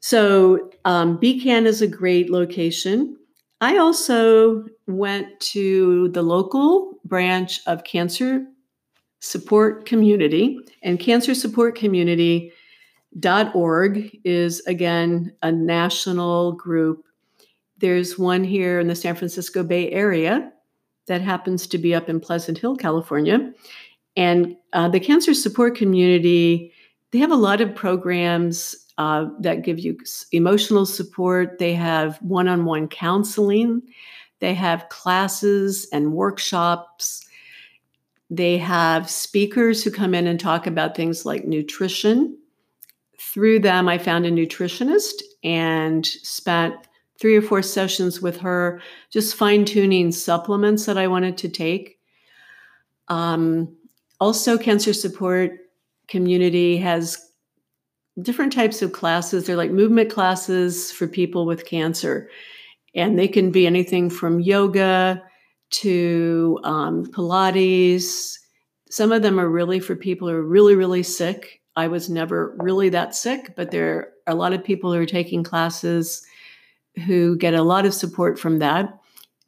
So, 0.00 0.70
um, 0.86 1.18
BCAN 1.18 1.66
is 1.66 1.82
a 1.82 1.86
great 1.86 2.30
location. 2.30 3.18
I 3.60 3.76
also 3.76 4.64
went 4.86 5.38
to 5.52 6.08
the 6.08 6.22
local 6.22 6.98
branch 7.04 7.60
of 7.66 7.84
Cancer 7.84 8.46
Support 9.20 9.84
Community, 9.86 10.58
and 10.82 10.98
Cancer 10.98 11.34
Support 11.34 11.76
Community.org 11.76 12.52
is 14.24 14.60
again 14.60 15.32
a 15.42 15.52
national 15.52 16.52
group. 16.52 17.04
There's 17.78 18.18
one 18.18 18.44
here 18.44 18.80
in 18.80 18.88
the 18.88 18.94
San 18.94 19.14
Francisco 19.14 19.62
Bay 19.62 19.90
Area 19.90 20.52
that 21.06 21.20
happens 21.20 21.66
to 21.66 21.76
be 21.76 21.94
up 21.94 22.08
in 22.08 22.18
Pleasant 22.18 22.56
Hill, 22.58 22.76
California. 22.76 23.52
And 24.16 24.56
uh, 24.72 24.88
the 24.88 25.00
Cancer 25.00 25.34
Support 25.34 25.76
Community, 25.76 26.72
they 27.14 27.20
have 27.20 27.30
a 27.30 27.36
lot 27.36 27.60
of 27.60 27.76
programs 27.76 28.74
uh, 28.98 29.26
that 29.38 29.62
give 29.62 29.78
you 29.78 29.96
emotional 30.32 30.84
support. 30.84 31.60
They 31.60 31.72
have 31.72 32.20
one 32.20 32.48
on 32.48 32.64
one 32.64 32.88
counseling. 32.88 33.82
They 34.40 34.52
have 34.52 34.88
classes 34.88 35.86
and 35.92 36.12
workshops. 36.12 37.24
They 38.30 38.58
have 38.58 39.08
speakers 39.08 39.84
who 39.84 39.92
come 39.92 40.12
in 40.12 40.26
and 40.26 40.40
talk 40.40 40.66
about 40.66 40.96
things 40.96 41.24
like 41.24 41.44
nutrition. 41.44 42.36
Through 43.20 43.60
them, 43.60 43.88
I 43.88 43.96
found 43.96 44.26
a 44.26 44.32
nutritionist 44.32 45.22
and 45.44 46.04
spent 46.04 46.74
three 47.20 47.36
or 47.36 47.42
four 47.42 47.62
sessions 47.62 48.20
with 48.22 48.38
her, 48.38 48.82
just 49.10 49.36
fine 49.36 49.64
tuning 49.64 50.10
supplements 50.10 50.84
that 50.86 50.98
I 50.98 51.06
wanted 51.06 51.38
to 51.38 51.48
take. 51.48 52.00
Um, 53.06 53.72
also, 54.18 54.58
Cancer 54.58 54.92
Support 54.92 55.60
Community 56.08 56.76
has 56.76 57.30
different 58.22 58.52
types 58.52 58.82
of 58.82 58.92
classes. 58.92 59.46
They're 59.46 59.56
like 59.56 59.70
movement 59.70 60.10
classes 60.10 60.92
for 60.92 61.06
people 61.06 61.46
with 61.46 61.66
cancer. 61.66 62.30
And 62.94 63.18
they 63.18 63.28
can 63.28 63.50
be 63.50 63.66
anything 63.66 64.08
from 64.08 64.40
yoga 64.40 65.22
to 65.70 66.60
um, 66.62 67.06
Pilates. 67.06 68.38
Some 68.88 69.10
of 69.10 69.22
them 69.22 69.40
are 69.40 69.48
really 69.48 69.80
for 69.80 69.96
people 69.96 70.28
who 70.28 70.34
are 70.34 70.42
really, 70.42 70.76
really 70.76 71.02
sick. 71.02 71.60
I 71.76 71.88
was 71.88 72.08
never 72.08 72.54
really 72.60 72.88
that 72.90 73.14
sick, 73.14 73.54
but 73.56 73.70
they're 73.70 73.98
are 73.98 74.12
a 74.26 74.34
lot 74.34 74.52
of 74.52 74.64
people 74.64 74.92
who 74.92 75.00
are 75.00 75.06
taking 75.06 75.42
classes 75.42 76.24
who 77.04 77.36
get 77.36 77.54
a 77.54 77.62
lot 77.62 77.84
of 77.84 77.92
support 77.92 78.38
from 78.38 78.60
that. 78.60 78.98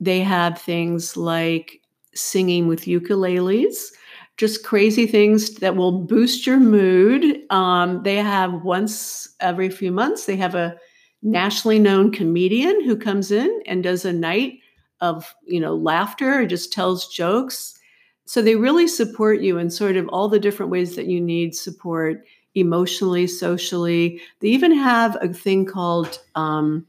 They 0.00 0.20
have 0.20 0.60
things 0.60 1.16
like 1.16 1.80
singing 2.14 2.66
with 2.66 2.82
ukuleles, 2.82 3.92
just 4.36 4.64
crazy 4.64 5.06
things 5.06 5.54
that 5.56 5.76
will 5.76 6.00
boost 6.00 6.46
your 6.46 6.60
mood. 6.60 7.40
Um, 7.50 8.02
they 8.02 8.16
have 8.16 8.62
once 8.62 9.34
every 9.40 9.70
few 9.70 9.90
months, 9.90 10.26
they 10.26 10.36
have 10.36 10.54
a 10.54 10.76
nationally 11.22 11.78
known 11.78 12.12
comedian 12.12 12.84
who 12.84 12.96
comes 12.96 13.30
in 13.30 13.62
and 13.66 13.82
does 13.82 14.04
a 14.04 14.12
night 14.12 14.58
of 15.00 15.34
you 15.46 15.60
know 15.60 15.74
laughter 15.74 16.40
or 16.40 16.46
just 16.46 16.72
tells 16.72 17.08
jokes. 17.08 17.78
So 18.26 18.42
they 18.42 18.56
really 18.56 18.88
support 18.88 19.40
you 19.40 19.58
in 19.58 19.70
sort 19.70 19.96
of 19.96 20.08
all 20.08 20.28
the 20.28 20.40
different 20.40 20.72
ways 20.72 20.96
that 20.96 21.06
you 21.06 21.20
need 21.20 21.54
support 21.54 22.24
emotionally 22.54 23.26
socially. 23.26 24.20
They 24.40 24.48
even 24.48 24.72
have 24.72 25.16
a 25.20 25.32
thing 25.32 25.64
called 25.64 26.18
um, 26.34 26.86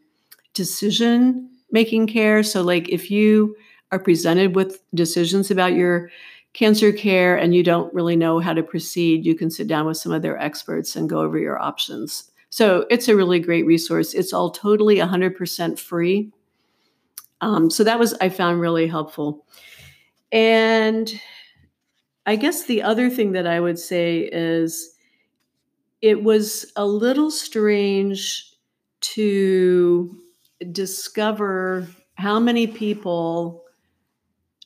decision 0.54 1.50
making 1.72 2.08
care. 2.08 2.42
So 2.44 2.62
like 2.62 2.90
if 2.90 3.12
you 3.12 3.56
are 3.92 4.00
presented 4.00 4.56
with 4.56 4.82
decisions 4.94 5.52
about 5.52 5.74
your 5.74 6.10
cancer 6.58 6.91
care 6.91 7.38
and 7.38 7.54
you 7.54 7.62
don't 7.62 7.93
really 7.93 8.15
know 8.15 8.39
how 8.39 8.52
to 8.52 8.63
proceed 8.63 9.24
you 9.24 9.36
can 9.36 9.52
sit 9.52 9.67
down 9.67 9.86
with 9.86 9.96
some 9.96 10.12
of 10.12 10.24
their 10.24 10.41
experts 10.41 10.96
and 10.96 11.08
go 11.08 11.20
over 11.20 11.38
your 11.38 11.62
options. 11.62 12.32
So 12.50 12.88
it's 12.89 13.08
a 13.08 13.15
really 13.15 13.39
great 13.39 13.67
resource. 13.67 14.15
It's 14.15 14.34
all 14.34 14.50
totally 14.50 14.96
100% 14.96 15.78
free. 15.78 16.32
Um, 17.41 17.70
so 17.70 17.84
that 17.84 18.00
was, 18.00 18.15
I 18.22 18.30
found 18.30 18.60
really 18.60 18.88
helpful. 18.88 19.46
And 20.32 21.22
I 22.26 22.36
guess 22.36 22.63
the 22.63 22.82
other 22.82 23.12
thing 23.12 23.34
that 23.34 23.46
I 23.46 23.60
would 23.60 23.78
say 23.78 24.22
is 24.22 24.96
it 26.02 26.24
was 26.24 26.72
a 26.76 26.88
little 26.88 27.30
strange 27.30 28.52
to 29.02 30.17
discover 30.72 31.88
how 32.15 32.39
many 32.39 32.65
people 32.65 33.67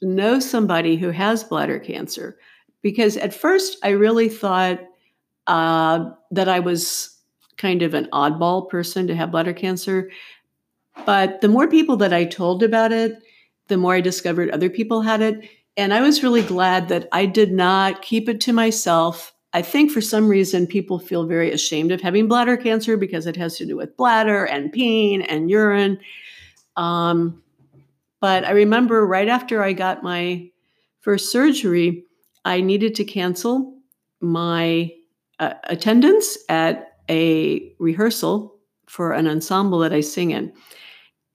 know 0.01 0.39
somebody 0.39 0.97
who 0.97 1.11
has 1.11 1.43
bladder 1.43 1.79
cancer. 1.79 2.37
Because 2.81 3.17
at 3.17 3.33
first, 3.33 3.77
I 3.83 3.89
really 3.89 4.29
thought 4.29 4.79
uh, 5.47 6.09
that 6.31 6.49
I 6.49 6.59
was 6.59 7.17
kind 7.57 7.83
of 7.83 7.93
an 7.93 8.07
oddball 8.11 8.69
person 8.69 9.07
to 9.07 9.15
have 9.15 9.31
bladder 9.31 9.53
cancer 9.53 10.09
but 11.05 11.41
the 11.41 11.47
more 11.47 11.67
people 11.67 11.97
that 11.97 12.13
I 12.13 12.25
told 12.25 12.63
about 12.63 12.91
it, 12.91 13.21
the 13.67 13.77
more 13.77 13.95
I 13.95 14.01
discovered 14.01 14.49
other 14.49 14.69
people 14.69 15.01
had 15.01 15.21
it. 15.21 15.49
And 15.77 15.93
I 15.93 16.01
was 16.01 16.23
really 16.23 16.41
glad 16.41 16.89
that 16.89 17.07
I 17.11 17.25
did 17.25 17.51
not 17.51 18.01
keep 18.01 18.27
it 18.27 18.41
to 18.41 18.53
myself. 18.53 19.33
I 19.53 19.61
think 19.61 19.91
for 19.91 20.01
some 20.01 20.27
reason 20.27 20.67
people 20.67 20.99
feel 20.99 21.25
very 21.25 21.51
ashamed 21.51 21.91
of 21.91 22.01
having 22.01 22.27
bladder 22.27 22.57
cancer 22.57 22.97
because 22.97 23.25
it 23.25 23.35
has 23.37 23.57
to 23.57 23.65
do 23.65 23.77
with 23.77 23.97
bladder 23.97 24.45
and 24.45 24.71
peeing 24.71 25.25
and 25.27 25.49
urine. 25.49 25.99
Um, 26.75 27.40
but 28.21 28.45
I 28.45 28.51
remember 28.51 29.05
right 29.05 29.27
after 29.27 29.61
I 29.61 29.73
got 29.73 30.03
my 30.03 30.49
first 31.01 31.31
surgery, 31.31 32.05
I 32.45 32.61
needed 32.61 32.95
to 32.95 33.03
cancel 33.03 33.77
my 34.21 34.91
uh, 35.39 35.55
attendance 35.65 36.37
at 36.47 36.93
a 37.09 37.73
rehearsal 37.79 38.55
for 38.85 39.11
an 39.11 39.27
ensemble 39.27 39.79
that 39.79 39.91
I 39.91 40.01
sing 40.01 40.31
in. 40.31 40.53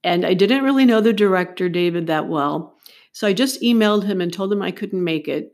And 0.04 0.24
I 0.24 0.34
didn't 0.34 0.62
really 0.62 0.84
know 0.84 1.00
the 1.00 1.12
director, 1.12 1.68
David, 1.68 2.06
that 2.06 2.28
well. 2.28 2.76
So 3.12 3.26
I 3.26 3.32
just 3.32 3.60
emailed 3.62 4.04
him 4.04 4.20
and 4.20 4.32
told 4.32 4.52
him 4.52 4.62
I 4.62 4.70
couldn't 4.70 5.02
make 5.02 5.26
it. 5.26 5.52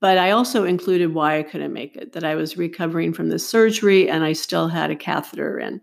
But 0.00 0.18
I 0.18 0.32
also 0.32 0.64
included 0.64 1.14
why 1.14 1.38
I 1.38 1.42
couldn't 1.44 1.72
make 1.72 1.96
it 1.96 2.12
that 2.12 2.24
I 2.24 2.34
was 2.34 2.56
recovering 2.56 3.12
from 3.12 3.28
the 3.28 3.38
surgery 3.38 4.10
and 4.10 4.24
I 4.24 4.32
still 4.32 4.68
had 4.68 4.90
a 4.90 4.96
catheter 4.96 5.58
in. 5.58 5.80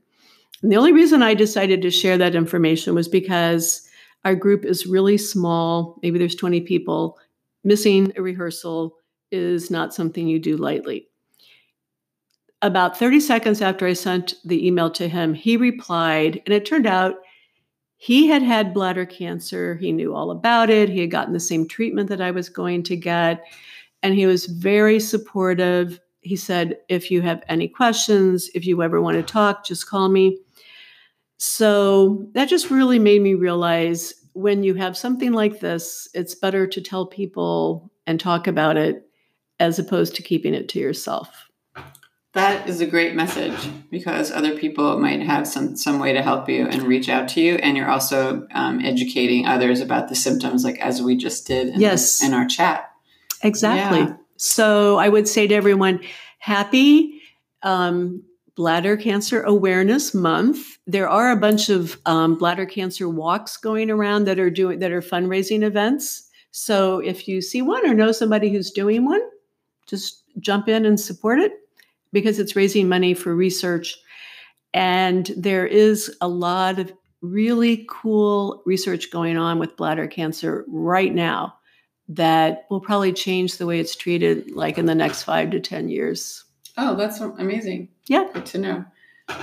And 0.61 0.71
the 0.71 0.75
only 0.75 0.91
reason 0.91 1.23
I 1.23 1.33
decided 1.33 1.81
to 1.81 1.89
share 1.89 2.17
that 2.17 2.35
information 2.35 2.93
was 2.93 3.07
because 3.07 3.87
our 4.23 4.36
group 4.36 4.65
is 4.65 4.86
really 4.86 5.17
small. 5.17 5.99
Maybe 6.03 6.19
there's 6.19 6.36
20 6.36 6.62
people. 6.62 7.17
Missing 7.63 8.13
a 8.15 8.21
rehearsal 8.21 8.97
is 9.31 9.71
not 9.71 9.93
something 9.93 10.27
you 10.27 10.39
do 10.39 10.57
lightly. 10.57 11.07
About 12.62 12.97
30 12.97 13.19
seconds 13.19 13.62
after 13.62 13.88
I 13.88 13.93
sent 13.93 14.36
the 14.45 14.67
email 14.67 14.91
to 14.91 15.07
him, 15.07 15.34
he 15.34 15.57
replied, 15.57 16.41
and 16.45 16.53
it 16.53 16.65
turned 16.65 16.86
out 16.86 17.15
he 18.01 18.25
had 18.25 18.41
had 18.41 18.73
bladder 18.73 19.05
cancer. 19.05 19.75
He 19.75 19.91
knew 19.91 20.15
all 20.15 20.31
about 20.31 20.71
it. 20.71 20.89
He 20.89 21.01
had 21.01 21.12
gotten 21.12 21.34
the 21.34 21.39
same 21.39 21.67
treatment 21.67 22.10
that 22.10 22.19
I 22.19 22.31
was 22.31 22.49
going 22.49 22.81
to 22.84 22.95
get. 22.95 23.43
And 24.01 24.15
he 24.15 24.25
was 24.25 24.47
very 24.47 24.99
supportive. 24.99 25.99
He 26.21 26.36
said, 26.36 26.79
If 26.89 27.12
you 27.12 27.21
have 27.21 27.43
any 27.47 27.67
questions, 27.67 28.49
if 28.55 28.65
you 28.65 28.81
ever 28.81 28.99
want 29.01 29.17
to 29.17 29.23
talk, 29.23 29.63
just 29.63 29.88
call 29.88 30.10
me. 30.10 30.39
So 31.43 32.27
that 32.34 32.49
just 32.49 32.69
really 32.69 32.99
made 32.99 33.19
me 33.19 33.34
realize 33.34 34.13
when 34.34 34.62
you 34.62 34.75
have 34.75 34.95
something 34.95 35.32
like 35.34 35.60
this, 35.60 36.08
it's 36.13 36.36
better 36.36 36.67
to 36.67 36.82
tell 36.82 37.08
people 37.08 37.91
and 38.06 38.19
talk 38.19 38.45
about 38.45 38.77
it 38.77 39.10
as 39.60 39.80
opposed 39.80 40.15
to 40.17 40.21
keeping 40.21 40.54
it 40.54 40.69
to 40.69 40.80
yourself. 40.80 41.49
That 42.34 42.69
is 42.69 42.80
a 42.80 42.86
great 42.86 43.15
message 43.15 43.58
because 43.89 44.32
other 44.32 44.56
people 44.56 44.99
might 44.99 45.23
have 45.23 45.47
some 45.47 45.75
some 45.75 45.97
way 45.97 46.13
to 46.13 46.21
help 46.21 46.47
you 46.47 46.67
and 46.67 46.84
reach 46.84 47.10
out 47.10 47.27
to 47.30 47.41
you, 47.41 47.56
and 47.56 47.75
you're 47.75 47.89
also 47.89 48.47
um, 48.54 48.80
educating 48.80 49.47
others 49.47 49.82
about 49.82 50.10
the 50.10 50.15
symptoms, 50.15 50.63
like 50.63 50.80
as 50.80 51.01
we 51.01 51.17
just 51.17 51.47
did 51.47 51.69
in, 51.69 51.82
yes. 51.82 52.23
in 52.23 52.36
our 52.36 52.45
chat. 52.45 52.91
Exactly. 53.41 54.01
Yeah. 54.01 54.13
So 54.38 54.99
I 54.99 55.10
would 55.10 55.27
say 55.27 55.47
to 55.47 55.56
everyone, 55.56 56.01
happy 56.38 57.19
um, 57.63 58.21
Bladder 58.62 58.95
Cancer 58.95 59.41
Awareness 59.41 60.13
Month. 60.13 60.78
There 60.86 61.10
are 61.10 61.32
a 61.32 61.36
bunch 61.36 61.69
of 61.69 62.00
um, 62.06 62.36
bladder 62.36 62.67
cancer 62.67 63.10
walks 63.10 63.58
going 63.58 63.89
around 63.89 64.26
that 64.26 64.38
are 64.38 64.52
doing 64.52 64.78
that 64.78 64.91
are 64.91 65.02
fundraising 65.02 65.63
events. 65.63 66.30
So 66.52 67.00
if 67.00 67.28
you 67.28 67.41
see 67.41 67.63
one 67.63 67.89
or 67.89 67.95
know 67.95 68.12
somebody 68.12 68.52
who's 68.52 68.69
doing 68.69 69.04
one, 69.04 69.21
just 69.88 70.26
jump 70.39 70.69
in 70.69 70.86
and 70.86 71.00
support 71.00 71.39
it 71.39 71.54
because 72.13 72.38
it's 72.38 72.56
raising 72.56 72.88
money 72.88 73.15
for 73.15 73.36
research. 73.36 73.97
And 74.76 75.32
there 75.36 75.65
is 75.65 76.15
a 76.21 76.28
lot 76.28 76.78
of 76.78 76.93
really 77.24 77.88
cool 77.89 78.62
research 78.67 79.10
going 79.10 79.38
on 79.38 79.58
with 79.58 79.76
bladder 79.76 80.06
cancer 80.06 80.65
right 80.67 81.12
now 81.15 81.56
that 82.10 82.67
will 82.69 82.80
probably 82.80 83.12
change 83.12 83.58
the 83.58 83.65
way 83.65 83.80
it's 83.80 83.95
treated 83.95 84.52
like 84.52 84.78
in 84.78 84.86
the 84.86 84.93
next 84.93 85.24
five 85.24 85.50
to 85.50 85.60
10 85.60 85.89
years. 85.89 86.43
Oh, 86.78 86.95
that's 86.95 87.19
amazing. 87.19 87.89
Yeah. 88.12 88.28
Good 88.34 88.45
to 88.47 88.58
know. 88.58 88.86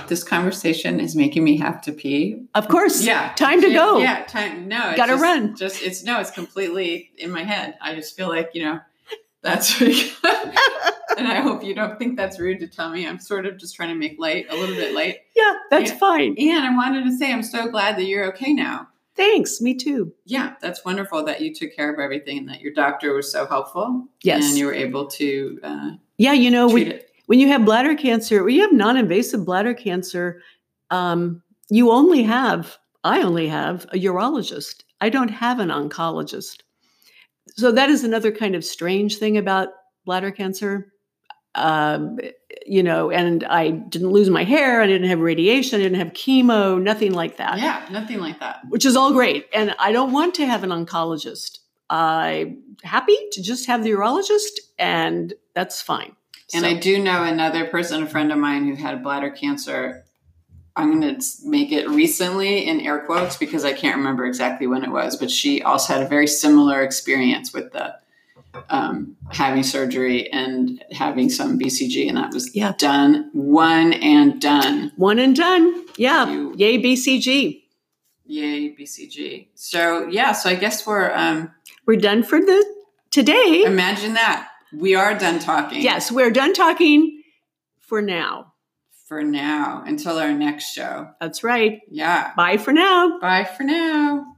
This 0.07 0.23
conversation 0.23 0.99
is 0.99 1.15
making 1.15 1.43
me 1.43 1.57
have 1.57 1.81
to 1.81 1.91
pee. 1.91 2.45
Of 2.53 2.67
course. 2.67 3.03
Yeah. 3.03 3.33
Time 3.33 3.61
to 3.61 3.73
go. 3.73 3.97
Yeah. 3.97 4.23
Time. 4.25 4.67
No. 4.67 4.93
Gotta 4.95 5.13
just, 5.13 5.23
run. 5.23 5.55
Just, 5.55 5.81
it's, 5.81 6.03
no, 6.03 6.19
it's 6.19 6.29
completely 6.29 7.09
in 7.17 7.31
my 7.31 7.43
head. 7.43 7.79
I 7.81 7.95
just 7.95 8.15
feel 8.15 8.29
like, 8.29 8.51
you 8.53 8.65
know, 8.65 8.79
that's 9.41 9.81
really 9.81 10.11
and 11.17 11.27
I 11.27 11.41
hope 11.41 11.63
you 11.63 11.73
don't 11.73 11.97
think 11.97 12.15
that's 12.15 12.39
rude 12.39 12.59
to 12.59 12.67
tell 12.67 12.91
me. 12.91 13.07
I'm 13.07 13.17
sort 13.17 13.47
of 13.47 13.57
just 13.57 13.75
trying 13.75 13.89
to 13.89 13.95
make 13.95 14.19
light, 14.19 14.45
a 14.51 14.55
little 14.55 14.75
bit 14.75 14.93
light. 14.93 15.21
Yeah, 15.35 15.55
that's 15.71 15.89
and, 15.89 15.99
fine. 15.99 16.35
And 16.37 16.63
I 16.63 16.75
wanted 16.75 17.05
to 17.05 17.17
say 17.17 17.33
I'm 17.33 17.41
so 17.41 17.71
glad 17.71 17.97
that 17.97 18.03
you're 18.03 18.25
okay 18.33 18.53
now. 18.53 18.87
Thanks. 19.15 19.61
Me 19.61 19.73
too. 19.73 20.13
Yeah, 20.25 20.57
that's 20.61 20.85
wonderful 20.85 21.25
that 21.25 21.41
you 21.41 21.55
took 21.55 21.75
care 21.75 21.91
of 21.91 21.99
everything 21.99 22.37
and 22.37 22.49
that 22.49 22.61
your 22.61 22.73
doctor 22.73 23.15
was 23.15 23.31
so 23.31 23.47
helpful. 23.47 24.05
Yes. 24.21 24.47
And 24.47 24.59
you 24.59 24.67
were 24.67 24.75
able 24.75 25.07
to. 25.07 25.59
Uh, 25.63 25.91
yeah, 26.17 26.33
you 26.33 26.51
know, 26.51 26.67
we, 26.67 27.01
when 27.29 27.39
you 27.39 27.47
have 27.49 27.63
bladder 27.63 27.93
cancer, 27.93 28.43
when 28.43 28.55
you 28.55 28.61
have 28.61 28.73
non 28.73 28.97
invasive 28.97 29.45
bladder 29.45 29.75
cancer, 29.75 30.41
um, 30.89 31.43
you 31.69 31.91
only 31.91 32.23
have, 32.23 32.79
I 33.03 33.21
only 33.21 33.47
have 33.47 33.85
a 33.93 33.99
urologist. 33.99 34.81
I 34.99 35.09
don't 35.09 35.29
have 35.29 35.59
an 35.59 35.69
oncologist. 35.69 36.61
So 37.51 37.71
that 37.71 37.91
is 37.91 38.03
another 38.03 38.31
kind 38.31 38.55
of 38.55 38.65
strange 38.65 39.17
thing 39.17 39.37
about 39.37 39.69
bladder 40.05 40.31
cancer. 40.31 40.91
Um, 41.53 42.17
you 42.65 42.81
know, 42.81 43.11
and 43.11 43.43
I 43.43 43.69
didn't 43.69 44.09
lose 44.09 44.31
my 44.31 44.43
hair. 44.43 44.81
I 44.81 44.87
didn't 44.87 45.09
have 45.09 45.19
radiation. 45.19 45.79
I 45.79 45.83
didn't 45.83 45.99
have 45.99 46.13
chemo. 46.13 46.81
Nothing 46.81 47.13
like 47.13 47.37
that. 47.37 47.59
Yeah, 47.59 47.85
nothing 47.91 48.19
like 48.19 48.39
that. 48.39 48.61
Which 48.69 48.87
is 48.87 48.95
all 48.95 49.13
great. 49.13 49.45
And 49.53 49.75
I 49.77 49.91
don't 49.91 50.11
want 50.11 50.33
to 50.35 50.47
have 50.47 50.63
an 50.63 50.71
oncologist. 50.71 51.59
I'm 51.91 52.63
happy 52.81 53.17
to 53.33 53.43
just 53.43 53.67
have 53.67 53.83
the 53.83 53.91
urologist, 53.91 54.59
and 54.79 55.31
that's 55.53 55.79
fine. 55.79 56.15
And 56.53 56.63
so. 56.63 56.67
I 56.67 56.73
do 56.73 57.01
know 57.01 57.23
another 57.23 57.65
person, 57.65 58.03
a 58.03 58.07
friend 58.07 58.31
of 58.31 58.37
mine, 58.37 58.67
who 58.67 58.75
had 58.75 59.03
bladder 59.03 59.29
cancer 59.29 60.03
I'm 60.79 60.97
going 60.99 61.19
to 61.19 61.25
make 61.43 61.73
it 61.73 61.89
recently 61.89 62.65
in 62.65 62.79
air 62.79 62.99
quotes 62.99 63.35
because 63.35 63.65
I 63.65 63.73
can't 63.73 63.97
remember 63.97 64.25
exactly 64.25 64.65
when 64.65 64.83
it 64.83 64.89
was, 64.89 65.17
but 65.17 65.29
she 65.29 65.61
also 65.61 65.93
had 65.93 66.01
a 66.03 66.07
very 66.07 66.25
similar 66.25 66.81
experience 66.81 67.53
with 67.53 67.73
the 67.73 67.95
um, 68.69 69.17
having 69.29 69.63
surgery 69.63 70.31
and 70.31 70.83
having 70.91 71.29
some 71.29 71.59
BCG, 71.59 72.07
and 72.07 72.17
that 72.17 72.33
was 72.33 72.55
yeah. 72.55 72.73
done, 72.77 73.29
one 73.33 73.93
and 73.93 74.41
done, 74.41 74.91
one 74.95 75.19
and 75.19 75.35
done. 75.35 75.85
Yeah, 75.97 76.31
you, 76.31 76.55
yay 76.55 76.81
BCG, 76.81 77.61
yay 78.25 78.75
BCG. 78.75 79.47
So 79.55 80.07
yeah, 80.07 80.31
so 80.31 80.49
I 80.49 80.55
guess 80.55 80.87
we're 80.87 81.11
um, 81.13 81.51
we're 81.85 81.99
done 81.99 82.23
for 82.23 82.39
the 82.39 82.65
today. 83.11 83.63
Imagine 83.65 84.13
that 84.13 84.48
we 84.73 84.95
are 84.95 85.17
done 85.17 85.39
talking. 85.39 85.81
Yes, 85.81 86.11
we're 86.11 86.31
done 86.31 86.53
talking 86.53 87.23
for 87.79 88.01
now 88.01 88.53
for 89.09 89.23
now 89.23 89.83
until 89.87 90.19
our 90.19 90.31
next 90.31 90.71
show. 90.71 91.09
That's 91.19 91.43
right. 91.43 91.81
Yeah. 91.89 92.31
Bye 92.37 92.57
for 92.57 92.71
now. 92.71 93.17
Bye 93.19 93.43
for 93.43 93.63
now. 93.63 94.35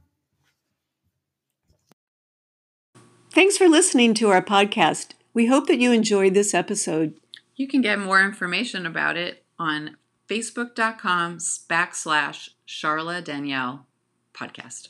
Thanks 3.30 3.58
for 3.58 3.68
listening 3.68 4.14
to 4.14 4.30
our 4.30 4.42
podcast. 4.42 5.10
We 5.34 5.46
hope 5.46 5.66
that 5.66 5.78
you 5.78 5.92
enjoyed 5.92 6.32
this 6.32 6.54
episode. 6.54 7.20
You 7.54 7.68
can 7.68 7.82
get 7.82 7.98
more 7.98 8.22
information 8.22 8.86
about 8.86 9.18
it 9.18 9.44
on 9.58 9.98
facebook.com 10.26 11.36
backslash 11.36 12.48
Charla 12.66 13.22
Danielle 13.22 13.86
podcast. 14.34 14.88